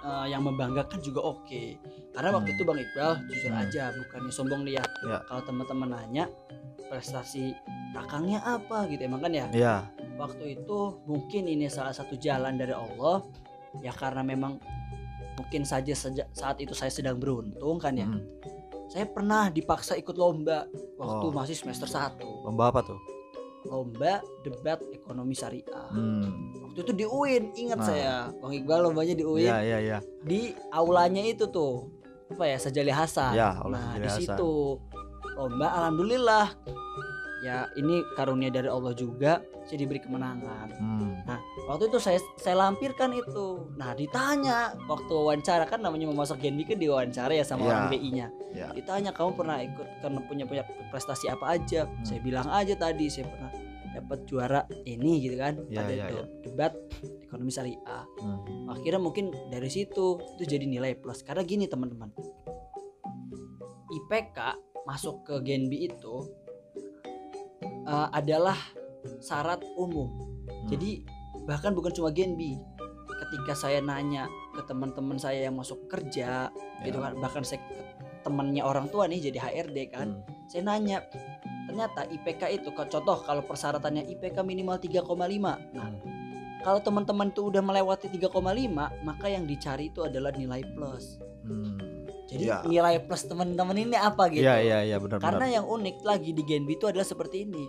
eh, 0.00 0.26
yang 0.28 0.42
membanggakan 0.42 0.98
juga 0.98 1.20
oke 1.22 1.62
karena 2.10 2.28
waktu 2.30 2.50
Hmm. 2.50 2.56
itu 2.56 2.62
bang 2.64 2.78
Iqbal 2.80 3.12
jujur 3.26 3.50
Hmm. 3.50 3.62
aja 3.62 3.82
bukannya 3.92 4.30
sombong 4.30 4.60
nih 4.62 4.74
ya 4.76 4.84
Ya. 5.06 5.18
kalau 5.24 5.42
teman-teman 5.42 5.88
nanya 5.90 6.24
prestasi 6.86 7.54
kakangnya 7.92 8.40
apa 8.40 8.86
gitu 8.86 9.02
emang 9.02 9.20
kan 9.20 9.30
ya 9.30 9.46
ya 9.50 9.74
waktu 10.16 10.56
itu 10.56 10.78
mungkin 11.04 11.46
ini 11.46 11.66
salah 11.66 11.92
satu 11.92 12.16
jalan 12.16 12.56
dari 12.56 12.72
Allah 12.72 13.22
ya 13.78 13.92
karena 13.92 14.22
memang 14.22 14.58
mungkin 15.36 15.62
saja 15.62 15.94
seja- 15.94 16.28
saat 16.30 16.58
itu 16.58 16.72
saya 16.72 16.90
sedang 16.90 17.16
beruntung 17.16 17.78
kan 17.78 17.94
ya 17.94 18.04
hmm. 18.04 18.20
saya 18.86 19.06
pernah 19.06 19.46
dipaksa 19.48 19.94
ikut 19.94 20.14
lomba 20.14 20.66
waktu 20.96 21.24
Oh. 21.24 21.32
masih 21.32 21.54
semester 21.54 21.86
1 21.86 22.18
lomba 22.42 22.68
apa 22.68 22.82
tuh 22.82 22.98
lomba 23.62 24.18
debat 24.40 24.80
ekonomi 24.90 25.32
syariah 25.32 25.88
hmm. 25.90 26.59
Waktu 26.70 26.80
itu 26.80 26.92
di 26.94 27.04
UIN 27.04 27.44
ingat 27.52 27.78
Nah. 27.78 27.86
saya 27.86 28.14
Bang 28.38 28.54
Iqbal 28.54 28.78
lombanya 28.86 29.12
di 29.12 29.24
UIN 29.26 29.50
Iya 29.50 29.58
iya 29.60 29.78
iya. 29.80 29.98
di 30.22 30.54
aulanya 30.70 31.20
itu 31.20 31.44
tuh 31.46 31.90
apa 32.30 32.46
ya 32.46 32.56
Sajali 32.56 32.94
Hasan 32.94 33.34
Ya, 33.34 33.58
nah 33.66 33.98
di 33.98 34.06
situ 34.06 34.78
lomba 35.34 35.66
alhamdulillah 35.74 36.46
ya 37.40 37.64
ini 37.74 38.04
karunia 38.14 38.52
dari 38.52 38.68
Allah 38.68 38.92
juga 38.92 39.40
saya 39.64 39.78
diberi 39.78 39.98
kemenangan 39.98 40.68
Hmm. 40.76 41.14
waktu 41.66 41.88
itu 41.88 41.98
saya 41.98 42.18
saya 42.36 42.58
lampirkan 42.60 43.10
itu 43.12 43.64
nah 43.74 43.90
ditanya 43.92 44.76
waktu 44.84 45.08
wawancara 45.08 45.64
kan 45.64 45.78
namanya 45.78 46.06
mau 46.06 46.20
masuk 46.20 46.38
Genbi 46.38 46.62
kan 46.64 46.76
diwawancara 46.76 47.32
ya 47.32 47.42
sama 47.42 47.64
Iya. 47.64 47.70
orang 47.70 47.84
BI-nya 47.88 48.26
Ya. 48.52 48.68
ditanya 48.70 49.10
kamu 49.10 49.30
pernah 49.34 49.56
ikut 49.58 49.88
karena 49.98 50.20
punya 50.22 50.44
punya 50.44 50.62
prestasi 50.90 51.26
apa 51.26 51.56
aja 51.56 51.86
Hmm. 51.86 52.04
saya 52.04 52.20
bilang 52.20 52.46
aja 52.46 52.74
tadi 52.74 53.08
saya 53.08 53.26
pernah 53.26 53.50
dapat 53.92 54.18
juara 54.24 54.60
ini 54.84 55.18
gitu 55.20 55.34
kan 55.34 55.58
Iya, 55.66 55.76
pada 55.76 55.90
iya, 55.90 56.04
de- 56.04 56.14
iya. 56.14 56.24
debat 56.42 56.72
ekonomi 57.22 57.50
syariah 57.50 58.04
Hmm. 58.18 58.70
akhirnya 58.70 58.98
mungkin 58.98 59.24
dari 59.48 59.66
situ 59.66 60.06
itu 60.36 60.42
jadi 60.44 60.64
nilai 60.64 60.94
plus 60.94 61.20
karena 61.20 61.42
gini 61.42 61.66
teman-teman 61.66 62.14
IPK 63.90 64.38
masuk 64.84 65.26
ke 65.26 65.34
Genbi 65.42 65.86
itu 65.86 66.14
eh, 67.84 68.08
adalah 68.12 68.56
syarat 69.18 69.60
umum 69.74 70.08
Hmm. 70.10 70.68
jadi 70.68 71.02
bahkan 71.44 71.72
bukan 71.72 71.90
cuma 71.90 72.10
Genbi 72.10 72.58
ketika 73.20 73.54
saya 73.54 73.80
nanya 73.80 74.26
ke 74.52 74.62
teman-teman 74.62 75.16
saya 75.16 75.46
yang 75.46 75.54
masuk 75.54 75.86
kerja 75.86 76.50
gitu 76.80 76.98
Ya. 76.98 77.04
kan 77.04 77.12
bahkan 77.16 77.42
saya 77.42 77.60
temannya 78.20 78.60
orang 78.60 78.86
tua 78.86 79.06
nih 79.06 79.18
jadi 79.24 79.38
HRD 79.40 79.78
kan 79.88 80.08
Hmm. 80.16 80.46
saya 80.46 80.62
nanya 80.64 81.02
ternyata 81.70 82.02
IPK 82.04 82.42
itu 82.52 82.68
contoh 82.74 83.22
kalau 83.22 83.40
persyaratannya 83.40 84.10
IPK 84.10 84.42
minimal 84.42 84.74
3,5 84.76 85.06
nah 85.70 85.86
Hmm. 85.86 86.02
kalau 86.60 86.82
teman-teman 86.82 87.30
itu 87.30 87.46
udah 87.46 87.62
melewati 87.62 88.10
3,5 88.10 88.74
maka 89.00 89.26
yang 89.26 89.46
dicari 89.46 89.88
itu 89.88 90.02
adalah 90.02 90.34
nilai 90.34 90.66
plus 90.66 91.22
Hmm. 91.40 91.78
jadi 92.26 92.44
Ya. 92.44 92.58
nilai 92.64 93.00
plus 93.00 93.22
teman-teman 93.24 93.72
ini 93.78 93.94
apa 93.94 94.26
gitu 94.28 94.42
Iya 94.42 94.56
iya 94.58 94.78
iya 94.84 94.96
benar 94.98 95.22
karena 95.22 95.46
benar. 95.46 95.56
yang 95.56 95.66
unik 95.68 95.96
lagi 96.02 96.30
di 96.30 96.42
Genbi 96.42 96.74
itu 96.74 96.84
adalah 96.84 97.06
seperti 97.06 97.46
ini 97.46 97.64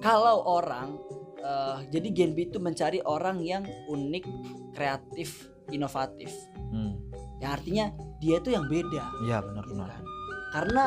kalau 0.00 0.42
orang 0.44 0.98
eh, 1.38 1.78
jadi 1.88 2.08
Genbi 2.10 2.48
itu 2.48 2.58
mencari 2.58 2.98
orang 3.00 3.38
yang 3.38 3.62
unik 3.86 4.24
kreatif 4.72 5.46
inovatif 5.68 6.34
Hmm. 6.66 6.98
yang 7.38 7.50
artinya 7.52 7.84
dia 8.18 8.36
itu 8.36 8.50
yang 8.50 8.66
beda 8.66 9.04
Iya 9.22 9.38
benar 9.40 9.62
gitu 9.62 9.72
benar. 9.72 9.88
kan. 9.92 10.02
Karena 10.50 10.84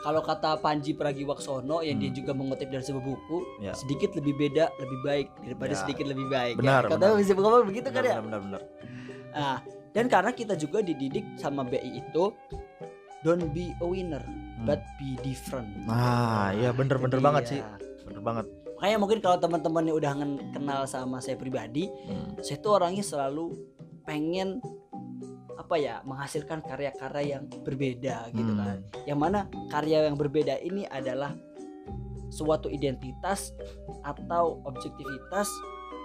kalau 0.00 0.20
kata 0.20 0.58
Panji 0.58 0.92
Pragiwaksono 0.92 1.82
yang 1.82 1.98
dia 1.98 2.08
Hmm. 2.08 2.18
juga 2.18 2.32
mengutip 2.32 2.68
dari 2.68 2.80
sebuah 2.80 3.04
buku, 3.04 3.38
Ya. 3.58 3.72
sedikit 3.72 4.14
lebih 4.14 4.34
beda 4.34 4.70
lebih 4.78 4.98
baik 5.02 5.26
daripada 5.42 5.72
Ya. 5.72 5.78
sedikit 5.78 6.06
lebih 6.06 6.26
baik. 6.26 6.54
Benar, 6.56 6.82
ya. 6.86 6.90
Kata 6.94 7.04
bisa 7.14 7.32
ngomong 7.32 7.66
begitu 7.66 7.88
kan 7.88 8.00
Benar, 8.00 8.04
ya. 8.04 8.14
benar 8.18 8.40
benar 8.40 8.40
benar. 8.40 8.62
Nah, 9.28 9.56
dan 9.90 10.04
karena 10.06 10.30
kita 10.30 10.54
juga 10.54 10.78
dididik 10.80 11.26
sama 11.36 11.62
BI 11.62 11.90
itu 11.98 12.24
don't 13.20 13.50
be 13.50 13.74
a 13.76 13.86
winner 13.86 14.22
but 14.62 14.78
be 14.96 15.18
different. 15.20 15.66
Hmm. 15.82 15.90
Nah, 15.90 16.48
iya 16.52 16.70
itu 16.70 16.78
bener-bener 16.78 17.18
banget 17.18 17.42
dia. 17.44 17.50
sih. 17.50 17.60
Bener 18.04 18.22
banget. 18.22 18.46
Makanya 18.78 18.96
mungkin 18.96 19.18
kalau 19.18 19.36
teman-teman 19.36 19.82
yang 19.84 19.96
udah 19.96 20.12
kenal 20.52 20.80
sama 20.86 21.18
saya 21.18 21.34
pribadi, 21.34 21.90
Hmm. 22.06 22.38
saya 22.38 22.58
tuh 22.58 22.78
orangnya 22.78 23.02
selalu 23.02 23.58
pengen 24.02 24.62
apa 25.68 25.76
ya 25.76 26.00
menghasilkan 26.00 26.64
karya-karya 26.64 27.36
yang 27.36 27.44
berbeda 27.60 28.32
gitu 28.32 28.52
Hmm. 28.52 28.60
kan 28.64 28.76
yang 29.04 29.20
mana 29.20 29.40
karya 29.68 30.08
yang 30.08 30.16
berbeda 30.16 30.56
ini 30.58 30.88
adalah 30.88 31.36
suatu 32.28 32.68
identitas 32.68 33.52
atau 34.00 34.64
objektivitas 34.64 35.44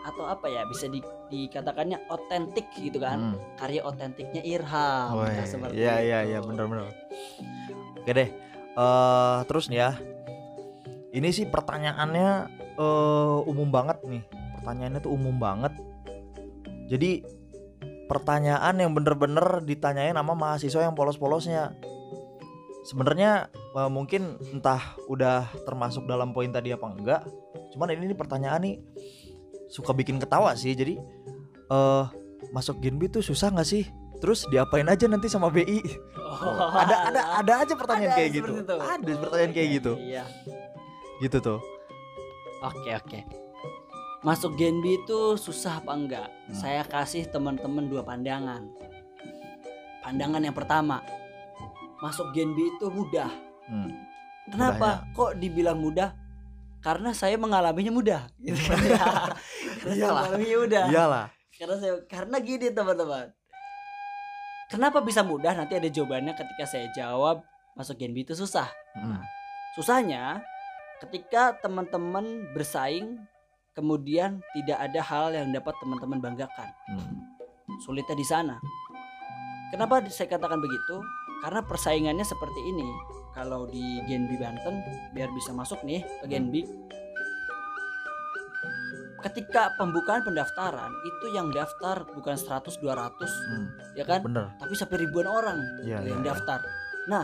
atau 0.04 0.28
apa 0.28 0.52
ya 0.52 0.68
bisa 0.68 0.88
di- 0.88 1.00
dikatakannya 1.30 1.96
otentik 2.08 2.68
gitu 2.76 3.00
kan 3.00 3.32
Hmm. 3.32 3.40
karya 3.56 3.80
otentiknya 3.82 4.44
Irham 4.44 5.16
Nah, 5.16 5.48
seperti 5.48 5.80
Iya 5.80 5.96
iya 5.98 6.20
itu. 6.20 6.30
iya 6.30 6.40
bener 6.42 6.66
bener. 6.68 6.86
Oke 7.98 8.12
deh. 8.12 8.30
eh 8.74 9.38
terus 9.46 9.70
nih 9.70 9.80
ya. 9.80 9.92
Ini 11.14 11.30
sih 11.30 11.46
pertanyaannya 11.46 12.28
eh 12.74 13.38
umum 13.46 13.72
banget 13.72 14.04
nih. 14.04 14.28
Pertanyaannya 14.60 15.00
tuh 15.00 15.14
umum 15.14 15.38
banget. 15.38 15.72
Jadi 16.90 17.24
pertanyaan 18.06 18.76
yang 18.76 18.92
bener-bener 18.92 19.62
ditanyain 19.62 20.14
sama 20.14 20.34
mahasiswa 20.34 20.82
yang 20.84 20.94
polos-polosnya. 20.94 21.72
Sebenarnya 22.84 23.48
eh, 23.52 23.90
mungkin 23.90 24.36
entah 24.52 25.00
udah 25.08 25.48
termasuk 25.64 26.04
dalam 26.04 26.36
poin 26.36 26.52
tadi 26.52 26.72
apa 26.72 26.88
enggak. 26.90 27.22
Cuman 27.72 27.96
ini 27.96 28.12
nih 28.12 28.18
pertanyaan 28.18 28.62
nih 28.62 28.76
suka 29.72 29.96
bikin 29.96 30.20
ketawa 30.20 30.54
sih. 30.54 30.76
Jadi 30.76 31.00
eh 31.70 32.06
masuk 32.52 32.84
Genbi 32.84 33.08
tuh 33.08 33.24
susah 33.24 33.50
nggak 33.50 33.66
sih? 33.66 33.88
Terus 34.20 34.48
diapain 34.48 34.88
aja 34.88 35.04
nanti 35.08 35.28
sama 35.28 35.48
BI? 35.48 35.80
Oh, 36.20 36.70
ada 36.84 36.96
ada 37.12 37.22
ada 37.40 37.54
aja 37.64 37.74
pertanyaan 37.76 38.12
Ada 38.14 38.20
kayak 38.20 38.32
gitu. 38.36 38.52
itu. 38.60 38.76
Ada 38.76 39.12
pertanyaan 39.20 39.52
kayak 39.52 39.68
Iya, 39.68 39.76
gitu. 39.80 39.94
iya 40.00 40.24
Gitu 41.20 41.38
tuh. 41.40 41.60
oke 42.64 42.90
oke 42.96 43.20
masuk 44.24 44.56
Genbi 44.56 44.98
itu 44.98 45.36
susah 45.36 45.84
apa 45.84 45.92
enggak 45.92 46.28
Hmm. 46.48 46.56
saya 46.56 46.82
kasih 46.84 47.28
teman-teman 47.28 47.88
dua 47.88 48.04
pandangan 48.04 48.64
pandangan 50.00 50.40
yang 50.40 50.56
pertama 50.56 51.04
masuk 52.00 52.32
Genbi 52.32 52.72
itu 52.72 52.88
mudah 52.90 53.32
Hmm. 53.64 53.96
Kenapa? 54.44 55.08
Kok 55.16 55.40
dibilang 55.40 55.80
mudah? 55.80 56.12
Karena 56.84 57.16
saya 57.16 57.40
mengalaminya 57.40 57.96
mudah. 57.96 58.28
Gitu. 58.44 58.60
Karena 58.60 59.32
saya 59.80 59.96
Iyalah. 59.96 60.12
mengalaminya 60.28 60.58
mudah. 60.60 60.84
Iyalah. 60.92 61.26
Karena 61.56 61.76
saya 61.80 61.94
karena 62.12 62.38
gini 62.44 62.68
teman-teman. 62.76 63.32
Kenapa 64.68 65.00
bisa 65.00 65.24
mudah? 65.24 65.56
Nanti 65.56 65.80
ada 65.80 65.88
jawabannya 65.88 66.36
ketika 66.36 66.68
saya 66.68 66.92
jawab 66.92 67.40
masuk 67.80 67.96
Genbi 67.96 68.28
itu 68.28 68.36
susah. 68.36 68.68
Hmm. 69.00 69.24
Susahnya 69.80 70.44
ketika 71.00 71.56
teman-teman 71.64 72.52
bersaing 72.52 73.24
kemudian 73.74 74.42
tidak 74.54 74.78
ada 74.80 75.02
hal 75.02 75.34
yang 75.34 75.50
dapat 75.50 75.74
teman-teman 75.82 76.22
banggakan. 76.22 76.70
Hmm. 76.94 77.18
Sulitnya 77.82 78.14
di 78.14 78.26
sana. 78.26 78.56
Kenapa 79.74 80.06
saya 80.14 80.30
katakan 80.30 80.62
begitu? 80.62 81.02
Karena 81.42 81.66
persaingannya 81.66 82.24
seperti 82.24 82.62
ini. 82.70 82.86
Kalau 83.34 83.66
di 83.66 83.98
Genbi 84.06 84.38
Banten 84.38 84.78
biar 85.18 85.34
bisa 85.34 85.50
masuk 85.52 85.82
nih 85.82 86.06
ke 86.22 86.26
Genbi. 86.30 86.62
Ketika 89.24 89.74
pembukaan 89.80 90.22
pendaftaran 90.22 90.92
itu 91.08 91.32
yang 91.34 91.50
daftar 91.50 92.04
bukan 92.14 92.36
100 92.36 92.78
200 92.78 93.32
Hmm. 93.50 93.68
ya 93.98 94.06
kan? 94.06 94.22
Bener. 94.22 94.52
Tapi 94.62 94.74
sampai 94.78 95.02
ribuan 95.02 95.26
orang 95.26 95.58
Iya, 95.82 96.04
yang 96.06 96.22
iya. 96.22 96.36
daftar. 96.36 96.60
Nah, 97.10 97.24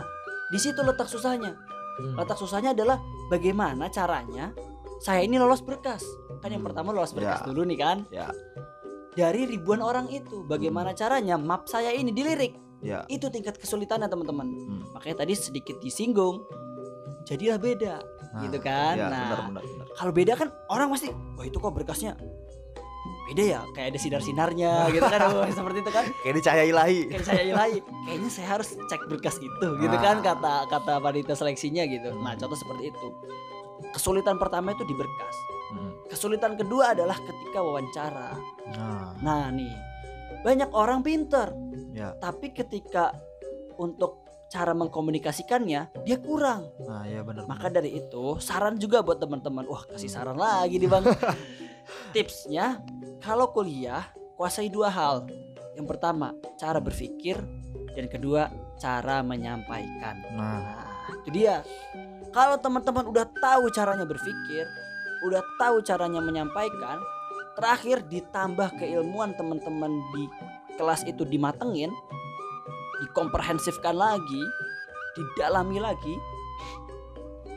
di 0.50 0.58
situ 0.58 0.80
letak 0.82 1.06
susahnya. 1.06 1.54
Hmm. 2.00 2.16
Letak 2.18 2.40
susahnya 2.40 2.72
adalah 2.72 2.98
bagaimana 3.28 3.92
caranya 3.92 4.50
saya 5.00 5.20
ini 5.20 5.36
lolos 5.36 5.60
berkas. 5.60 6.04
Kan 6.38 6.50
yang 6.50 6.60
Hmm. 6.60 6.68
pertama 6.70 6.92
lolos 6.92 7.10
berkas 7.10 7.40
Ya. 7.40 7.46
dulu 7.46 7.64
nih 7.64 7.78
kan. 7.78 7.98
Ya. 8.10 8.28
Dari 9.10 9.42
ribuan 9.44 9.80
orang 9.80 10.06
itu, 10.08 10.44
bagaimana 10.44 10.92
caranya 10.92 11.34
map 11.34 11.66
saya 11.66 11.90
ini 11.90 12.12
dilirik? 12.12 12.54
Ya. 12.80 13.04
Itu 13.06 13.28
tingkat 13.28 13.56
kesulitannya 13.56 14.06
teman-teman. 14.06 14.46
Hmm. 14.46 14.82
Makanya 14.94 15.16
tadi 15.18 15.34
sedikit 15.34 15.76
disinggung. 15.78 16.44
Jadilah 17.22 17.58
beda, 17.58 18.00
Nah, 18.00 18.40
gitu 18.42 18.58
kan? 18.58 18.94
iya, 18.96 19.06
nah, 19.06 19.52
kalau 19.92 20.10
beda 20.10 20.34
kan 20.34 20.48
orang 20.66 20.88
pasti, 20.88 21.12
wah 21.36 21.44
itu 21.44 21.54
kok 21.54 21.70
berkasnya 21.70 22.16
beda 23.28 23.44
ya, 23.46 23.60
kayak 23.70 23.94
ada 23.94 23.98
sinar-sinarnya, 24.00 24.72
gitu 24.96 25.06
kan? 25.06 25.20
Wah, 25.28 25.46
seperti 25.46 25.78
itu 25.78 25.90
kan? 25.92 26.04
Kayak 26.16 26.32
ini 26.32 26.40
cahaya 26.42 26.64
ilahi. 26.64 27.00
Kayak 27.06 27.24
saya 27.24 27.42
ilahi, 27.44 27.76
kayaknya 28.02 28.30
saya 28.32 28.46
harus 28.48 28.68
cek 28.74 29.02
berkas 29.06 29.36
itu, 29.38 29.68
gitu 29.76 29.94
Nah. 29.94 30.02
kan? 30.02 30.16
Kata 30.18 30.54
kata 30.66 30.92
panitia 30.98 31.36
seleksinya 31.36 31.84
gitu. 31.84 32.10
Nah, 32.16 32.34
contoh 32.34 32.56
seperti 32.56 32.90
itu. 32.90 33.06
Kesulitan 33.90 34.36
pertama 34.36 34.72
itu 34.72 34.84
di 34.84 34.94
berkas. 34.94 35.36
Hmm. 35.70 35.92
Kesulitan 36.10 36.58
kedua 36.58 36.92
adalah 36.92 37.16
ketika 37.16 37.62
wawancara. 37.62 38.34
Nah, 38.74 39.14
Nah 39.22 39.44
nih, 39.54 39.74
banyak 40.42 40.70
orang 40.74 41.00
pinter, 41.04 41.54
ya. 41.94 42.14
tapi 42.18 42.50
ketika 42.50 43.14
untuk 43.78 44.20
cara 44.50 44.74
mengkomunikasikannya 44.74 46.02
dia 46.02 46.16
kurang. 46.18 46.66
Nah, 46.82 47.06
ya 47.06 47.22
bener. 47.22 47.46
Maka 47.46 47.70
dari 47.70 47.94
itu 48.02 48.36
saran 48.42 48.76
juga 48.76 49.00
buat 49.00 49.22
teman-teman. 49.22 49.62
Wah 49.70 49.86
kasih 49.86 50.10
saran 50.10 50.36
lagi 50.36 50.82
nih 50.82 50.90
bang. 50.90 51.06
Tipsnya 52.14 52.82
kalau 53.22 53.54
kuliah 53.54 54.10
kuasai 54.34 54.66
dua 54.66 54.90
hal. 54.90 55.30
Yang 55.78 55.86
pertama 55.86 56.34
cara 56.58 56.82
berpikir 56.82 57.38
dan 57.94 58.06
kedua 58.10 58.50
cara 58.82 59.22
menyampaikan. 59.22 60.18
Nah, 60.34 60.58
Nah 61.06 61.14
itu 61.22 61.30
dia. 61.30 61.62
Kalau 62.30 62.56
teman-teman 62.62 63.04
udah 63.10 63.26
tahu 63.42 63.66
caranya 63.74 64.06
berpikir, 64.06 64.64
udah 65.26 65.42
tahu 65.58 65.82
caranya 65.82 66.22
menyampaikan, 66.22 67.02
terakhir 67.58 68.06
ditambah 68.06 68.78
keilmuan 68.78 69.34
teman-teman 69.34 69.90
di 70.14 70.30
kelas 70.78 71.02
itu 71.10 71.26
dimatengin, 71.26 71.90
dikomprehensifkan 73.02 73.98
lagi, 73.98 74.42
didalami 75.18 75.82
lagi. 75.82 76.14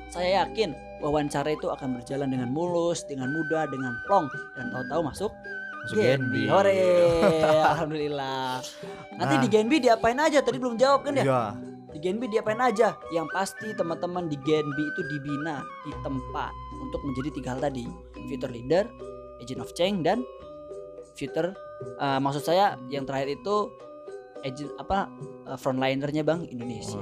Saya 0.10 0.46
yakin 0.46 0.74
wawancara 1.02 1.54
itu 1.54 1.70
akan 1.70 2.02
berjalan 2.02 2.30
dengan 2.34 2.50
mulus, 2.50 3.06
dengan 3.06 3.30
mudah, 3.30 3.70
dengan 3.70 3.94
plong 4.10 4.30
dan 4.58 4.74
tahu-tahu 4.74 5.02
masuk 5.10 5.32
Masuk 5.84 6.00
Genbi. 6.00 6.16
Genbi. 6.16 6.44
Hore, 6.48 6.80
alhamdulillah. 7.76 8.64
Nanti 9.20 9.36
Nah. 9.36 9.42
di 9.44 9.48
Genbi 9.52 9.84
diapain 9.84 10.16
aja? 10.16 10.40
Tadi 10.40 10.56
belum 10.56 10.80
jawab 10.80 11.04
kan 11.04 11.12
ya? 11.20 11.24
Iya. 11.28 11.44
Di 12.04 12.12
Genbi 12.12 12.28
diapain 12.28 12.60
aja? 12.60 13.00
Yang 13.16 13.32
pasti 13.32 13.72
teman-teman 13.80 14.28
di 14.28 14.36
Genbi 14.44 14.84
itu 14.92 15.02
dibina, 15.08 15.64
ditempa 15.88 16.52
untuk 16.84 17.00
menjadi 17.00 17.32
tiga 17.32 17.56
hal 17.56 17.64
tadi. 17.64 17.88
Future 18.28 18.52
leader, 18.52 18.92
agent 19.40 19.64
of 19.64 19.72
change 19.72 20.04
dan 20.04 20.20
future 21.16 21.56
eh, 22.04 22.20
maksud 22.20 22.44
saya 22.44 22.76
yang 22.92 23.08
terakhir 23.08 23.40
itu 23.40 23.72
agent 24.44 24.76
apa 24.84 25.08
eh, 25.48 25.56
frontlinernya 25.56 26.28
Bang 26.28 26.44
Indonesia. 26.44 27.00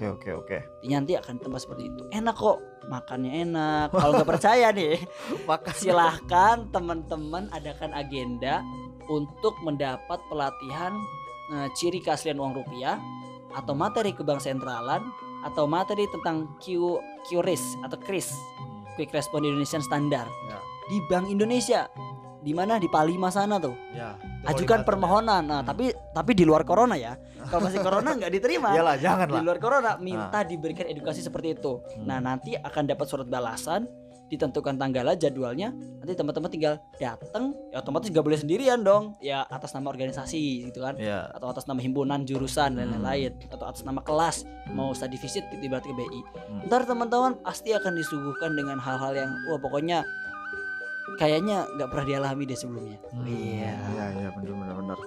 Oke 0.00 0.08
oke 0.08 0.30
oke. 0.32 0.58
Nanti 0.88 1.12
akan 1.12 1.36
tempat 1.36 1.68
seperti 1.68 1.92
itu. 1.92 2.00
Enak 2.08 2.32
kok, 2.32 2.88
makannya 2.88 3.44
enak. 3.44 3.92
Kalau 3.92 4.16
nggak 4.16 4.30
percaya 4.32 4.72
nih, 4.72 4.96
Makasih. 5.44 5.92
silahkan 5.92 6.72
teman-teman 6.72 7.52
adakan 7.52 7.92
agenda 7.92 8.64
untuk 9.12 9.52
mendapat 9.60 10.24
pelatihan 10.32 10.96
eh, 11.52 11.68
ciri 11.76 12.00
keaslian 12.00 12.40
uang 12.40 12.56
rupiah 12.56 12.96
atau 13.52 13.72
materi 13.72 14.12
ke 14.12 14.20
bank 14.20 14.40
sentralan 14.40 15.02
atau 15.42 15.66
materi 15.66 16.06
tentang 16.08 16.46
Q 16.58 16.96
QRIS 17.26 17.82
atau 17.82 17.98
KRIS. 17.98 18.32
Quick 18.94 19.10
Response 19.10 19.44
Indonesian 19.44 19.80
Standard. 19.80 20.28
Ya. 20.48 20.58
di 20.84 20.98
Bank 21.08 21.30
Indonesia. 21.30 21.88
Di 22.42 22.50
mana? 22.50 22.74
Di 22.76 22.90
Palima 22.90 23.30
sana 23.30 23.56
tuh. 23.56 23.72
Ya. 23.94 24.18
ajukan 24.42 24.82
permohonan. 24.82 25.46
Nah 25.46 25.62
Hmm. 25.62 25.68
tapi 25.70 25.94
tapi 26.10 26.34
di 26.34 26.42
luar 26.42 26.66
corona 26.66 26.98
ya. 26.98 27.14
Kalau 27.46 27.62
masih 27.62 27.78
corona 27.78 28.10
nggak 28.18 28.32
diterima. 28.34 28.74
Iyalah 28.74 28.98
jangan 28.98 29.30
di 29.30 29.38
luar 29.38 29.62
corona 29.62 29.94
minta 29.96 30.42
diberikan 30.42 30.84
edukasi 30.84 31.22
seperti 31.22 31.54
itu. 31.54 31.78
Hmm. 31.78 32.10
Nah, 32.10 32.18
nanti 32.18 32.58
akan 32.58 32.82
dapat 32.84 33.06
surat 33.06 33.30
balasan, 33.30 33.86
ditentukan 34.32 34.80
tanggalnya, 34.80 35.12
jadwalnya. 35.12 35.68
Nanti 36.00 36.16
teman-teman 36.16 36.48
tinggal 36.48 36.74
datang, 36.96 37.52
ya 37.68 37.78
otomatis 37.78 38.08
nggak 38.08 38.24
boleh 38.24 38.38
sendirian 38.40 38.80
dong. 38.80 39.12
Ya 39.20 39.44
atas 39.44 39.76
nama 39.76 39.92
organisasi 39.92 40.72
gitu 40.72 40.80
kan. 40.80 40.96
Ya. 40.96 41.28
Atau 41.30 41.52
atas 41.52 41.68
nama 41.68 41.78
himpunan, 41.78 42.24
jurusan 42.24 42.74
dan 42.74 42.88
Hmm. 42.88 43.04
lain-lain 43.04 43.36
atau 43.46 43.68
atas 43.68 43.84
nama 43.84 44.00
kelas 44.00 44.48
mau 44.72 44.90
study 44.90 45.14
visit 45.14 45.44
gitu 45.52 45.60
ibarat 45.62 45.84
ke 45.84 45.92
BI. 45.92 46.20
Hmm. 46.48 46.64
Ntar 46.66 46.88
teman-teman 46.88 47.36
pasti 47.38 47.70
akan 47.70 47.92
disuguhkan 47.92 48.56
dengan 48.56 48.80
hal-hal 48.80 49.12
yang 49.12 49.30
wah 49.46 49.60
pokoknya 49.60 50.00
kayaknya 51.14 51.68
nggak 51.76 51.88
pernah 51.92 52.06
dialami 52.08 52.42
deh 52.48 52.56
sebelumnya. 52.56 52.96
Hmm, 53.12 53.28
Iya. 53.28 53.72
Iya 53.92 54.04
iya 54.16 54.28
bener 54.32 54.52
bener 54.56 54.74
bener. 54.74 54.98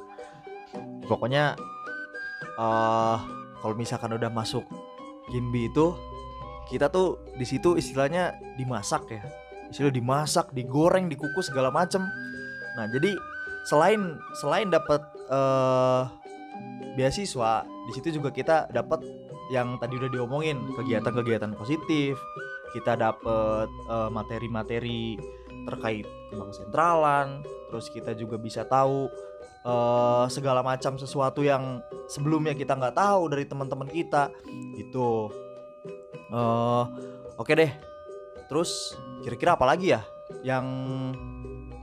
Pokoknya 1.03 1.43
eh 2.55 3.17
kalau 3.57 3.73
misalkan 3.73 4.13
udah 4.13 4.29
masuk 4.29 4.63
Ginbi 5.25 5.65
itu 5.65 5.97
kita 6.69 6.89
tuh 6.89 7.21
di 7.37 7.45
situ 7.45 7.77
istilahnya 7.77 8.35
dimasak 8.57 9.05
ya. 9.09 9.23
Istilah 9.69 9.93
dimasak, 9.93 10.53
digoreng, 10.53 11.09
dikukus 11.09 11.49
segala 11.49 11.73
macem. 11.73 12.05
Nah, 12.77 12.85
jadi 12.91 13.13
selain 13.65 14.17
selain 14.37 14.69
dapat 14.69 15.01
eh 15.29 16.03
beasiswa, 16.95 17.67
di 17.67 17.91
situ 17.91 18.21
juga 18.21 18.31
kita 18.31 18.71
dapat 18.71 19.03
yang 19.51 19.77
tadi 19.77 19.99
udah 19.99 20.09
diomongin, 20.09 20.57
kegiatan-kegiatan 20.73 21.53
positif. 21.59 22.17
Kita 22.71 22.95
dapat 22.95 23.67
eh, 23.67 24.09
materi-materi 24.11 25.19
terkait 25.65 26.07
bank 26.31 26.51
sentralan, 26.55 27.43
terus 27.71 27.87
kita 27.91 28.15
juga 28.15 28.39
bisa 28.39 28.63
tahu 28.63 29.11
eh, 29.65 30.25
segala 30.31 30.63
macam 30.63 30.95
sesuatu 30.95 31.43
yang 31.43 31.83
sebelumnya 32.07 32.55
kita 32.55 32.75
nggak 32.75 32.95
tahu 32.95 33.27
dari 33.31 33.43
teman-teman 33.43 33.89
kita 33.91 34.31
gitu 34.75 35.31
eh 36.31 36.83
oke 37.37 37.51
deh. 37.53 37.71
Terus 38.45 38.93
kira-kira 39.25 39.57
apa 39.57 39.65
lagi 39.65 39.93
ya? 39.93 40.01
Yang 40.41 40.65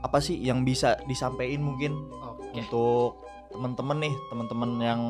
apa 0.03 0.17
sih 0.19 0.35
yang 0.39 0.67
bisa 0.67 0.99
disampaikan 1.07 1.63
mungkin? 1.63 1.95
Oke. 2.23 2.59
untuk 2.63 3.23
teman-teman 3.53 4.09
nih 4.09 4.15
teman-teman 4.33 4.71
yang 4.81 5.01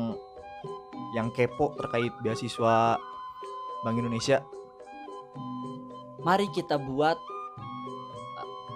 yang 1.16 1.28
kepo 1.30 1.72
terkait 1.78 2.12
beasiswa 2.20 2.98
Bank 3.84 3.96
Indonesia. 4.00 4.42
Mari 6.24 6.48
kita 6.56 6.80
buat 6.80 7.20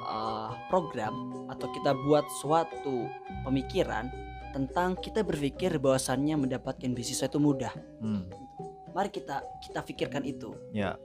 uh, 0.05 0.53
program 0.69 1.49
atau 1.49 1.67
kita 1.73 1.97
buat 2.05 2.29
suatu 2.45 3.09
pemikiran 3.43 4.13
tentang 4.53 4.97
kita 5.01 5.25
berpikir 5.25 5.81
bahwasannya 5.81 6.37
mendapatkan 6.37 6.93
beasiswa 6.93 7.29
itu 7.29 7.41
mudah. 7.41 7.73
hmm, 8.05 8.48
Mari 8.99 9.15
kita 9.15 9.39
kita 9.63 9.81
pikirkan 9.87 10.27
itu. 10.27 10.51
ya 10.75 10.99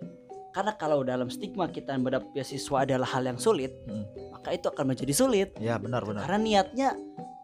Karena 0.49 0.73
kalau 0.73 1.01
dalam 1.01 1.29
stigma 1.29 1.69
kita 1.69 1.93
mendapat 1.93 2.29
beasiswa 2.29 2.81
adalah 2.81 3.05
hal 3.05 3.21
yang 3.25 3.37
sulit, 3.37 3.73
Hmm. 3.85 4.05
maka 4.29 4.53
itu 4.53 4.65
akan 4.65 4.85
menjadi 4.89 5.13
sulit. 5.13 5.49
ya 5.57 5.77
benar-benar 5.77 6.25
Karena 6.25 6.37
niatnya, 6.37 6.89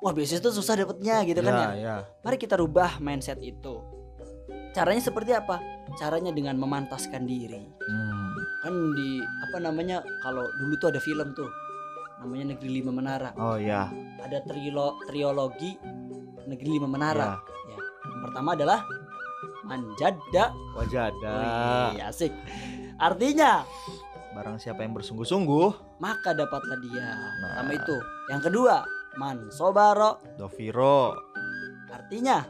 wah 0.02 0.10
beasiswa 0.10 0.42
itu 0.42 0.50
susah 0.50 0.74
dapatnya 0.78 1.22
gitu 1.24 1.42
kan 1.42 1.54
ya. 1.54 1.70
ya 1.78 1.96
Mari 2.22 2.38
kita 2.38 2.58
rubah 2.58 2.98
mindset 2.98 3.38
itu. 3.42 3.82
Caranya 4.70 5.02
seperti 5.02 5.34
apa? 5.34 5.58
Caranya 5.98 6.30
dengan 6.30 6.58
memantaskan 6.58 7.26
diri. 7.26 7.66
Hmm, 7.66 8.30
kan 8.62 8.74
di 8.94 9.10
apa 9.22 9.58
namanya 9.58 10.02
kalau 10.22 10.46
dulu 10.62 10.74
tuh 10.78 10.90
ada 10.94 11.02
film 11.02 11.34
tuh 11.34 11.50
namanya 12.20 12.52
Negeri 12.54 12.70
Lima 12.76 12.92
Menara 12.92 13.32
oh 13.40 13.56
ya 13.56 13.88
ada 14.20 14.44
trilo 14.44 15.00
triologi 15.08 15.80
Negeri 16.46 16.70
Lima 16.76 16.88
Menara 16.92 17.40
ya 17.66 17.80
yang 17.80 18.22
pertama 18.28 18.60
adalah 18.60 18.84
Manjada. 19.70 20.50
Wajada. 20.74 21.38
Wih, 21.94 22.02
asik. 22.02 22.34
Artinya 22.98 23.62
barang 24.34 24.58
siapa 24.58 24.82
yang 24.82 24.98
bersungguh-sungguh 24.98 26.02
maka 26.02 26.34
dapatlah 26.34 26.78
dia. 26.82 27.14
Nah. 27.14 27.30
pertama 27.54 27.72
itu. 27.78 27.98
Yang 28.34 28.42
kedua 28.50 28.76
Mansobaro. 29.22 30.12
Doviro. 30.42 31.14
Artinya 31.94 32.42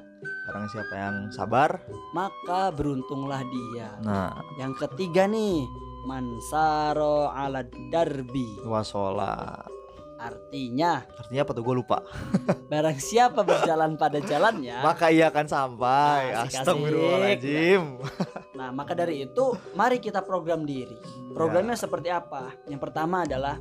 barang 0.48 0.66
siapa 0.72 0.94
yang 0.96 1.16
sabar 1.36 1.84
maka 2.16 2.72
beruntunglah 2.72 3.44
dia. 3.44 3.92
Nah. 4.00 4.40
Yang 4.56 4.88
ketiga 4.88 5.28
nih 5.28 5.68
Mansaro 6.08 7.28
ala 7.36 7.68
darbi. 7.92 8.64
Wasola 8.64 9.68
artinya? 10.20 11.08
Artinya 11.16 11.42
apa 11.48 11.52
tuh? 11.56 11.64
Gue 11.64 11.76
lupa. 11.80 12.04
Barang 12.72 13.00
siapa 13.00 13.42
berjalan 13.48 13.96
pada 13.96 14.20
jalannya? 14.20 14.84
Maka 14.84 15.10
ia 15.10 15.32
akan 15.32 15.48
sampai. 15.48 16.36
Ya. 16.36 16.44
Asik-asik. 16.44 16.60
astagfirullahaladzim. 16.68 17.84
Nah 18.60 18.76
maka 18.76 18.92
dari 18.92 19.24
itu 19.24 19.56
Mari 19.72 20.04
kita 20.04 20.20
program 20.20 20.68
diri. 20.68 21.00
Programnya 21.32 21.80
seperti 21.80 22.12
apa? 22.12 22.52
Yang 22.68 22.92
pertama 22.92 23.24
adalah 23.24 23.56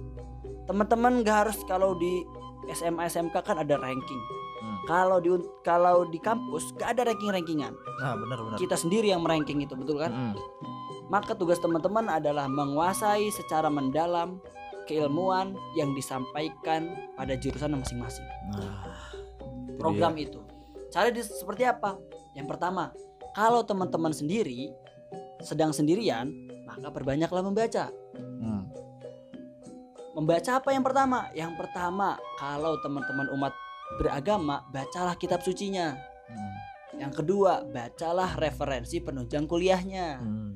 Teman-teman 0.67 1.23
gak 1.23 1.49
harus 1.49 1.59
kalau 1.65 1.95
di 1.97 2.27
SMA 2.75 3.09
SMK 3.09 3.41
kan 3.41 3.57
ada 3.57 3.81
ranking. 3.81 4.23
Hmm. 4.59 4.77
Kalau 4.85 5.17
di 5.23 5.31
kalau 5.65 6.05
di 6.11 6.19
kampus 6.21 6.75
gak 6.77 6.99
ada 6.99 7.09
ranking-rankingan. 7.09 7.73
Nah 8.03 8.15
benar 8.19 8.39
benar. 8.43 8.59
Kita 8.59 8.77
sendiri 8.77 9.09
yang 9.09 9.25
meranking 9.25 9.65
itu 9.65 9.73
betul 9.73 10.03
kan? 10.03 10.13
Mm-mm. 10.13 10.37
Maka 11.09 11.33
tugas 11.33 11.57
teman-teman 11.57 12.13
adalah 12.13 12.45
menguasai 12.53 13.33
secara 13.33 13.73
mendalam 13.73 14.37
Keilmuan 14.89 15.53
yang 15.77 15.93
disampaikan 15.93 16.97
pada 17.13 17.37
jurusan 17.37 17.77
masing-masing 17.77 18.25
nah 18.57 18.89
program 19.79 20.19
dia. 20.19 20.27
itu. 20.27 20.41
Cara 20.91 21.09
di, 21.15 21.23
seperti 21.23 21.63
apa? 21.63 21.97
Yang 22.35 22.47
pertama, 22.51 22.91
kalau 23.33 23.63
teman-teman 23.63 24.11
sendiri 24.11 24.75
sedang 25.39 25.71
sendirian, 25.71 26.35
maka 26.67 26.91
perbanyaklah 26.91 27.47
membaca. 27.47 27.89
Hmm. 28.19 28.67
Membaca 30.19 30.51
apa 30.59 30.75
yang 30.75 30.83
pertama? 30.83 31.31
Yang 31.31 31.55
pertama, 31.55 32.19
kalau 32.43 32.75
teman-teman 32.83 33.31
umat 33.39 33.55
beragama, 34.03 34.67
bacalah 34.75 35.15
kitab 35.15 35.41
sucinya. 35.47 35.95
Hmm. 36.27 36.55
Yang 36.99 37.23
kedua, 37.23 37.63
bacalah 37.71 38.35
referensi 38.35 38.99
penunjang 38.99 39.47
kuliahnya. 39.47 40.19
Hmm. 40.19 40.48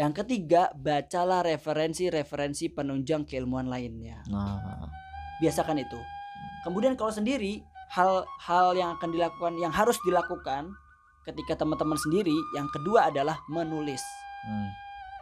Yang 0.00 0.24
ketiga, 0.24 0.72
bacalah 0.72 1.44
referensi-referensi 1.44 2.72
penunjang 2.72 3.28
keilmuan 3.28 3.68
lainnya. 3.68 4.24
nah 4.32 4.88
Biasakan 5.44 5.76
itu. 5.76 6.00
Kemudian 6.64 6.96
kalau 6.96 7.12
sendiri, 7.12 7.60
hal-hal 7.92 8.66
yang 8.72 8.96
akan 8.96 9.12
dilakukan, 9.12 9.52
yang 9.60 9.72
harus 9.72 10.00
dilakukan 10.00 10.72
ketika 11.28 11.60
teman-teman 11.60 12.00
sendiri, 12.00 12.34
yang 12.56 12.64
kedua 12.72 13.12
adalah 13.12 13.44
menulis. 13.52 14.00
Hmm. 14.48 14.72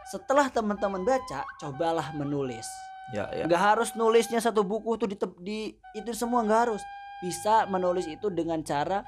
Setelah 0.07 0.47
teman-teman 0.47 1.03
baca, 1.03 1.43
cobalah 1.59 2.15
menulis. 2.15 2.65
ya 3.11 3.27
ya 3.35 3.43
Nggak 3.49 3.63
harus 3.73 3.89
nulisnya 3.99 4.39
satu 4.39 4.61
buku 4.63 4.95
tuh 4.95 5.09
di, 5.09 5.17
di 5.43 5.59
itu 5.97 6.11
semua 6.15 6.45
nggak 6.45 6.61
harus. 6.69 6.81
Bisa 7.19 7.67
menulis 7.67 8.07
itu 8.07 8.31
dengan 8.31 8.63
cara 8.63 9.03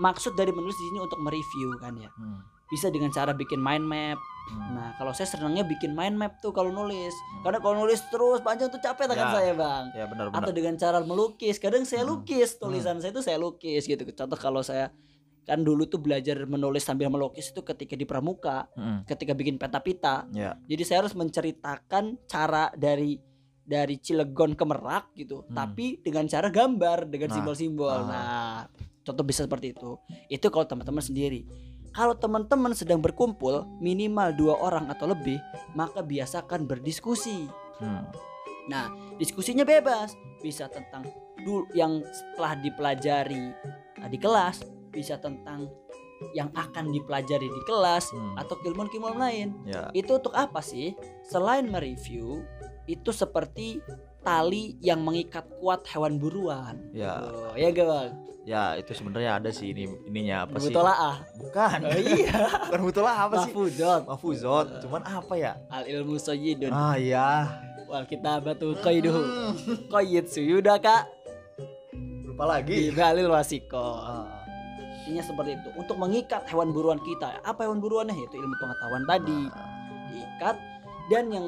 maksud 0.00 0.32
dari 0.38 0.48
menulis 0.54 0.78
di 0.78 0.84
sini 0.88 0.98
untuk 1.04 1.20
mereview 1.20 1.76
kan 1.76 1.94
ya. 2.00 2.08
Hmm. 2.16 2.40
Bisa 2.70 2.88
dengan 2.88 3.10
cara 3.10 3.34
bikin 3.34 3.58
mind 3.60 3.84
map. 3.84 4.18
Hmm. 4.50 4.74
Nah, 4.74 4.88
kalau 4.94 5.10
saya 5.10 5.26
senangnya 5.26 5.62
bikin 5.62 5.90
mind 5.90 6.14
map 6.14 6.38
tuh 6.38 6.50
kalau 6.50 6.68
nulis. 6.68 7.14
Karena 7.40 7.58
kalau 7.58 7.78
nulis 7.78 8.02
terus 8.06 8.38
panjang 8.40 8.66
tuh 8.66 8.78
capek 8.78 9.06
tangan 9.06 9.22
Ya. 9.24 9.32
saya, 9.32 9.52
Bang. 9.54 9.84
ya 9.92 10.04
benar 10.04 10.24
atau 10.28 10.40
benar 10.42 10.52
dengan 10.52 10.74
cara 10.74 10.98
melukis 11.00 11.56
kadang 11.56 11.82
saya 11.84 12.02
Hmm. 12.02 12.10
lukis 12.16 12.50
tulisan 12.56 12.98
saya 12.98 13.10
itu 13.10 13.20
saya 13.20 13.36
lukis 13.36 13.82
gitu 13.84 14.02
contoh 14.04 14.34
kalau 14.34 14.60
saya 14.60 14.90
kan 15.42 15.60
dulu 15.60 15.82
tuh 15.84 15.98
belajar 15.98 16.44
menulis 16.44 16.80
sambil 16.80 17.08
melukis 17.08 17.48
itu 17.48 17.62
ketika 17.62 17.94
di 17.94 18.04
pramuka 18.04 18.68
Mm, 18.72 19.02
ketika 19.04 19.32
bikin 19.32 19.56
peta-pita 19.56 20.28
ya 20.30 20.54
jadi 20.62 20.82
saya 20.84 20.98
harus 21.00 21.14
menceritakan 21.14 22.04
cara 22.24 22.70
dari 22.72 23.18
dari 23.60 23.96
Cilegon 23.96 24.52
ke 24.52 24.64
Merak 24.64 25.14
gitu 25.14 25.42
Hmm. 25.42 25.56
tapi 25.56 25.98
dengan 25.98 26.26
cara 26.26 26.48
gambar 26.48 27.06
dengan 27.06 27.28
Nah, 27.28 27.34
simbol-simbol 27.36 27.88
ah. 27.88 28.06
nah 28.06 28.58
contoh 29.00 29.22
bisa 29.22 29.42
seperti 29.42 29.72
itu 29.72 29.96
itu 30.28 30.46
kalau 30.46 30.66
teman-teman 30.66 31.00
sendiri 31.00 31.42
kalau 31.90 32.14
teman-teman 32.14 32.70
sedang 32.72 33.02
berkumpul 33.02 33.66
minimal 33.82 34.30
dua 34.34 34.54
orang 34.62 34.86
atau 34.90 35.10
lebih 35.10 35.42
maka 35.74 36.00
biasakan 36.02 36.66
berdiskusi. 36.66 37.50
Hmm, 37.82 38.06
diskusinya 39.18 39.66
bebas. 39.66 40.14
Bisa 40.40 40.70
tentang 40.70 41.04
dulu 41.42 41.66
yang 41.74 42.00
setelah 42.14 42.54
dipelajari 42.60 43.50
uh, 44.00 44.08
di 44.08 44.18
kelas. 44.20 44.62
Bisa 44.90 45.18
tentang 45.18 45.70
yang 46.36 46.52
akan 46.52 46.92
dipelajari 46.92 47.48
di 47.48 47.62
kelas 47.64 48.12
Hmm. 48.12 48.36
atau 48.36 48.54
ilmuwan-ilmuwan 48.60 49.16
lain. 49.16 49.48
Ya. 49.64 49.88
Itu 49.96 50.20
untuk 50.20 50.36
apa 50.36 50.60
sih? 50.60 50.92
Selain 51.24 51.64
mereview 51.66 52.44
itu 52.84 53.10
seperti 53.10 53.80
tali 54.20 54.76
yang 54.84 55.00
mengikat 55.00 55.44
kuat 55.60 55.84
hewan 55.90 56.20
buruan. 56.20 56.76
Ya. 56.92 57.20
Oh, 57.24 57.56
ya 57.56 57.68
gak 57.72 57.86
bang? 57.88 58.10
Ya 58.48 58.74
itu 58.80 58.96
sebenarnya 58.96 59.36
ada 59.36 59.50
sih 59.52 59.70
ini 59.70 59.84
ininya 60.08 60.48
apa 60.48 60.56
sih? 60.58 60.72
Mutolaah 60.72 61.16
bukan. 61.36 61.78
Oh, 61.84 62.00
iya. 62.00 62.36
Bukan 62.72 62.80
mutola 62.80 63.12
apa 63.12 63.34
sih? 63.44 63.52
Mahfudot 63.52 64.02
mahfuzot. 64.08 64.66
Cuman 64.80 65.02
apa 65.04 65.34
ya? 65.36 65.52
Al 65.68 65.84
ilmu 65.84 66.16
sayyidun. 66.16 66.72
Ah 66.72 66.96
ya 66.96 67.46
wal 67.90 68.06
kitabatu 68.06 68.78
qaiduhu 68.78 69.20
qayyid 69.90 70.30
suyuda 70.30 70.78
kak. 70.78 71.10
Lupa 72.22 72.46
lagi. 72.46 72.94
Ibalil 72.94 73.26
wasiko. 73.26 73.98
Ah, 73.98 74.46
Intinya 75.02 75.26
seperti 75.26 75.58
itu. 75.58 75.68
Untuk 75.74 75.98
mengikat 75.98 76.46
hewan 76.46 76.70
buruan 76.70 77.02
kita. 77.02 77.42
Apa 77.42 77.66
hewan 77.66 77.82
buruannya? 77.82 78.14
Yaitu 78.14 78.38
ilmu 78.38 78.54
pengetahuan 78.62 79.04
tadi. 79.10 79.40
Nah, 79.50 79.68
diikat 80.06 80.56
dan 81.10 81.24
yang 81.34 81.46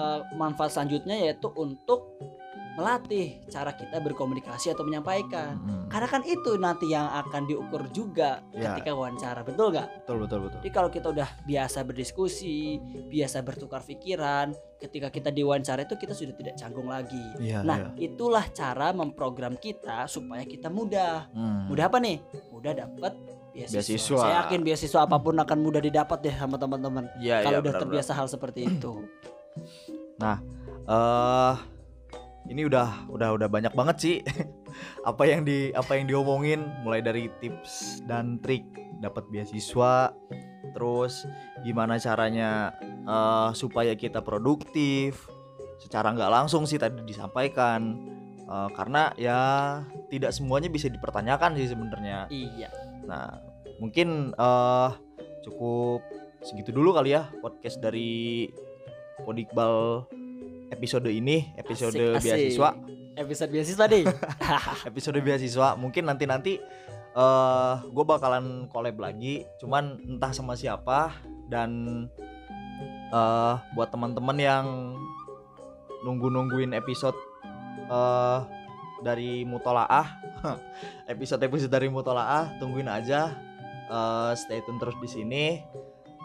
eh, 0.00 0.18
manfaat 0.34 0.72
selanjutnya 0.72 1.16
yaitu 1.20 1.52
untuk 1.54 2.16
melatih 2.70 3.42
cara 3.46 3.74
kita 3.74 3.98
berkomunikasi 3.98 4.72
atau 4.72 4.86
menyampaikan. 4.86 5.58
mm, 5.58 5.84
Karena 5.90 6.08
kan 6.08 6.22
itu 6.22 6.54
nanti 6.56 6.88
yang 6.88 7.12
akan 7.12 7.44
diukur 7.44 7.84
juga 7.90 8.40
Ya. 8.50 8.72
ketika 8.72 8.94
wawancara, 8.94 9.42
betul 9.42 9.74
nggak? 9.74 9.88
betul 10.00 10.16
betul 10.18 10.38
betul 10.40 10.58
Jadi 10.58 10.70
kalau 10.70 10.88
kita 10.88 11.06
udah 11.10 11.28
biasa 11.44 11.78
berdiskusi, 11.82 12.78
biasa 13.10 13.42
bertukar 13.42 13.82
pikiran, 13.82 14.54
ketika 14.78 15.10
kita 15.10 15.28
diwawancara 15.28 15.82
itu 15.82 15.92
kita 15.94 16.14
sudah 16.14 16.32
tidak 16.32 16.54
canggung 16.56 16.88
lagi. 16.88 17.20
Iya, 17.36 17.60
Nah, 17.60 17.92
itulah 17.98 18.46
cara 18.48 18.94
memprogram 18.94 19.58
kita 19.58 20.06
supaya 20.06 20.46
kita 20.46 20.72
mudah. 20.72 21.28
Hmm. 21.32 21.68
Mudah 21.68 21.84
apa 21.84 21.98
nih? 21.98 22.16
Mudah 22.48 22.72
dapat 22.72 23.12
beasiswa. 23.50 23.76
Beasiswa. 23.76 24.18
Saya 24.20 24.34
yakin 24.46 24.60
beasiswa 24.62 25.00
apa 25.02 25.18
pun 25.18 25.36
akan 25.36 25.58
mudah 25.58 25.82
didapat 25.82 26.22
deh 26.22 26.32
sama 26.32 26.56
teman-teman. 26.56 27.10
Iya, 27.18 27.44
Kalau 27.44 27.60
iya, 27.60 27.62
udah 27.66 27.72
benar, 27.76 27.82
terbiasa 27.82 28.12
hal 28.14 28.24
seperti 28.24 28.70
itu. 28.70 28.92
eh 30.20 31.54
ini 32.50 32.66
udah 32.66 33.06
udah 33.12 33.36
udah 33.38 33.48
banyak 33.48 33.72
banget 33.76 33.96
sih. 34.00 34.16
Apa 35.10 35.26
yang 35.26 35.42
di 35.42 35.74
apa 35.74 35.98
yang 35.98 36.06
diomongin 36.06 36.62
mulai 36.86 37.02
dari 37.02 37.26
tips 37.42 38.06
dan 38.06 38.38
trik 38.38 38.62
dapat 39.02 39.26
beasiswa 39.32 40.14
terus 40.70 41.26
gimana 41.66 41.98
caranya 41.98 42.70
eh, 42.86 43.50
supaya 43.58 43.98
kita 43.98 44.22
produktif 44.22 45.26
secara 45.82 46.14
nggak 46.14 46.30
langsung 46.30 46.70
sih 46.70 46.78
tadi 46.78 47.02
disampaikan. 47.02 47.98
Eh, 48.46 48.70
karena 48.74 49.10
ya 49.18 49.40
tidak 50.10 50.30
semuanya 50.34 50.70
bisa 50.70 50.86
dipertanyakan 50.86 51.58
sih 51.58 51.70
sebenarnya. 51.70 52.30
Iya. 52.30 52.70
Nah, 53.10 53.42
mungkin 53.82 54.30
eh 54.38 54.90
cukup 55.44 56.04
segitu 56.40 56.72
dulu 56.72 56.96
kali 56.96 57.12
ya 57.12 57.28
podcast 57.44 57.82
dari 57.84 58.48
Podikbal 59.24 60.06
episode 60.70 61.10
ini, 61.10 61.50
episode 61.58 61.94
Asik, 61.94 62.16
asik. 62.16 62.24
beasiswa, 62.24 62.70
Episode 63.18 63.50
beasiswa 63.52 63.84
deh. 63.90 64.04
episode 64.88 65.18
beasiswa. 65.20 65.68
Mungkin 65.76 66.08
nanti-nanti 66.08 66.62
eh 67.10 67.74
gue 67.90 68.04
bakalan 68.06 68.70
collab 68.70 68.96
lagi, 69.02 69.44
cuman 69.58 69.98
entah 70.06 70.30
sama 70.30 70.54
siapa 70.54 71.12
dan 71.50 72.06
eh 73.10 73.54
buat 73.74 73.90
teman-teman 73.90 74.38
yang 74.38 74.66
nunggu-nungguin 76.06 76.72
episode 76.72 77.18
eh 77.90 78.40
dari 79.04 79.42
Mutolaah, 79.48 80.06
episode-episode 81.12 81.72
dari 81.72 81.88
Mutolaah, 81.90 82.56
tungguin 82.62 82.88
aja. 82.88 83.36
Eh, 83.90 84.32
stay 84.38 84.62
tune 84.62 84.78
terus 84.78 84.94
di 85.02 85.08
sini. 85.10 85.44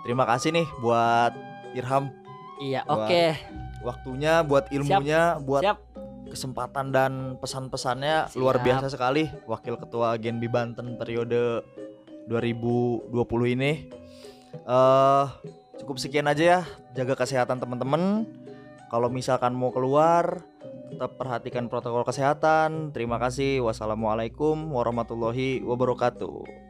Terima 0.05 0.23
kasih 0.29 0.53
nih 0.53 0.67
buat 0.85 1.33
Irham 1.73 2.13
iya, 2.61 2.81
oke. 2.87 3.35
waktunya, 3.85 4.41
buat 4.41 4.71
ilmunya, 4.73 5.37
buat 5.43 5.61
Siap. 5.61 5.77
kesempatan 6.31 6.89
dan 6.89 7.37
pesan-pesannya 7.37 8.35
luar 8.35 8.57
Siap. 8.59 8.65
biasa 8.65 8.87
sekali. 8.89 9.29
Wakil 9.45 9.77
Ketua 9.77 10.17
Genbi 10.17 10.49
Banten 10.49 10.97
periode 10.97 11.61
2020 12.27 13.55
ini. 13.55 13.71
eh 14.55 15.25
cukup 15.77 15.99
sekian 15.99 16.31
aja 16.31 16.43
ya. 16.43 16.61
Jaga 16.95 17.13
kesehatan 17.19 17.59
teman-teman. 17.59 18.25
Kalau 18.87 19.11
misalkan 19.11 19.51
mau 19.51 19.75
keluar, 19.75 20.45
tetap 20.89 21.19
perhatikan 21.19 21.67
protokol 21.67 22.07
kesehatan. 22.07 22.95
Terima 22.95 23.19
kasih. 23.19 23.59
Wassalamualaikum 23.65 24.71
warahmatullahi 24.71 25.59
wabarakatuh. 25.61 26.64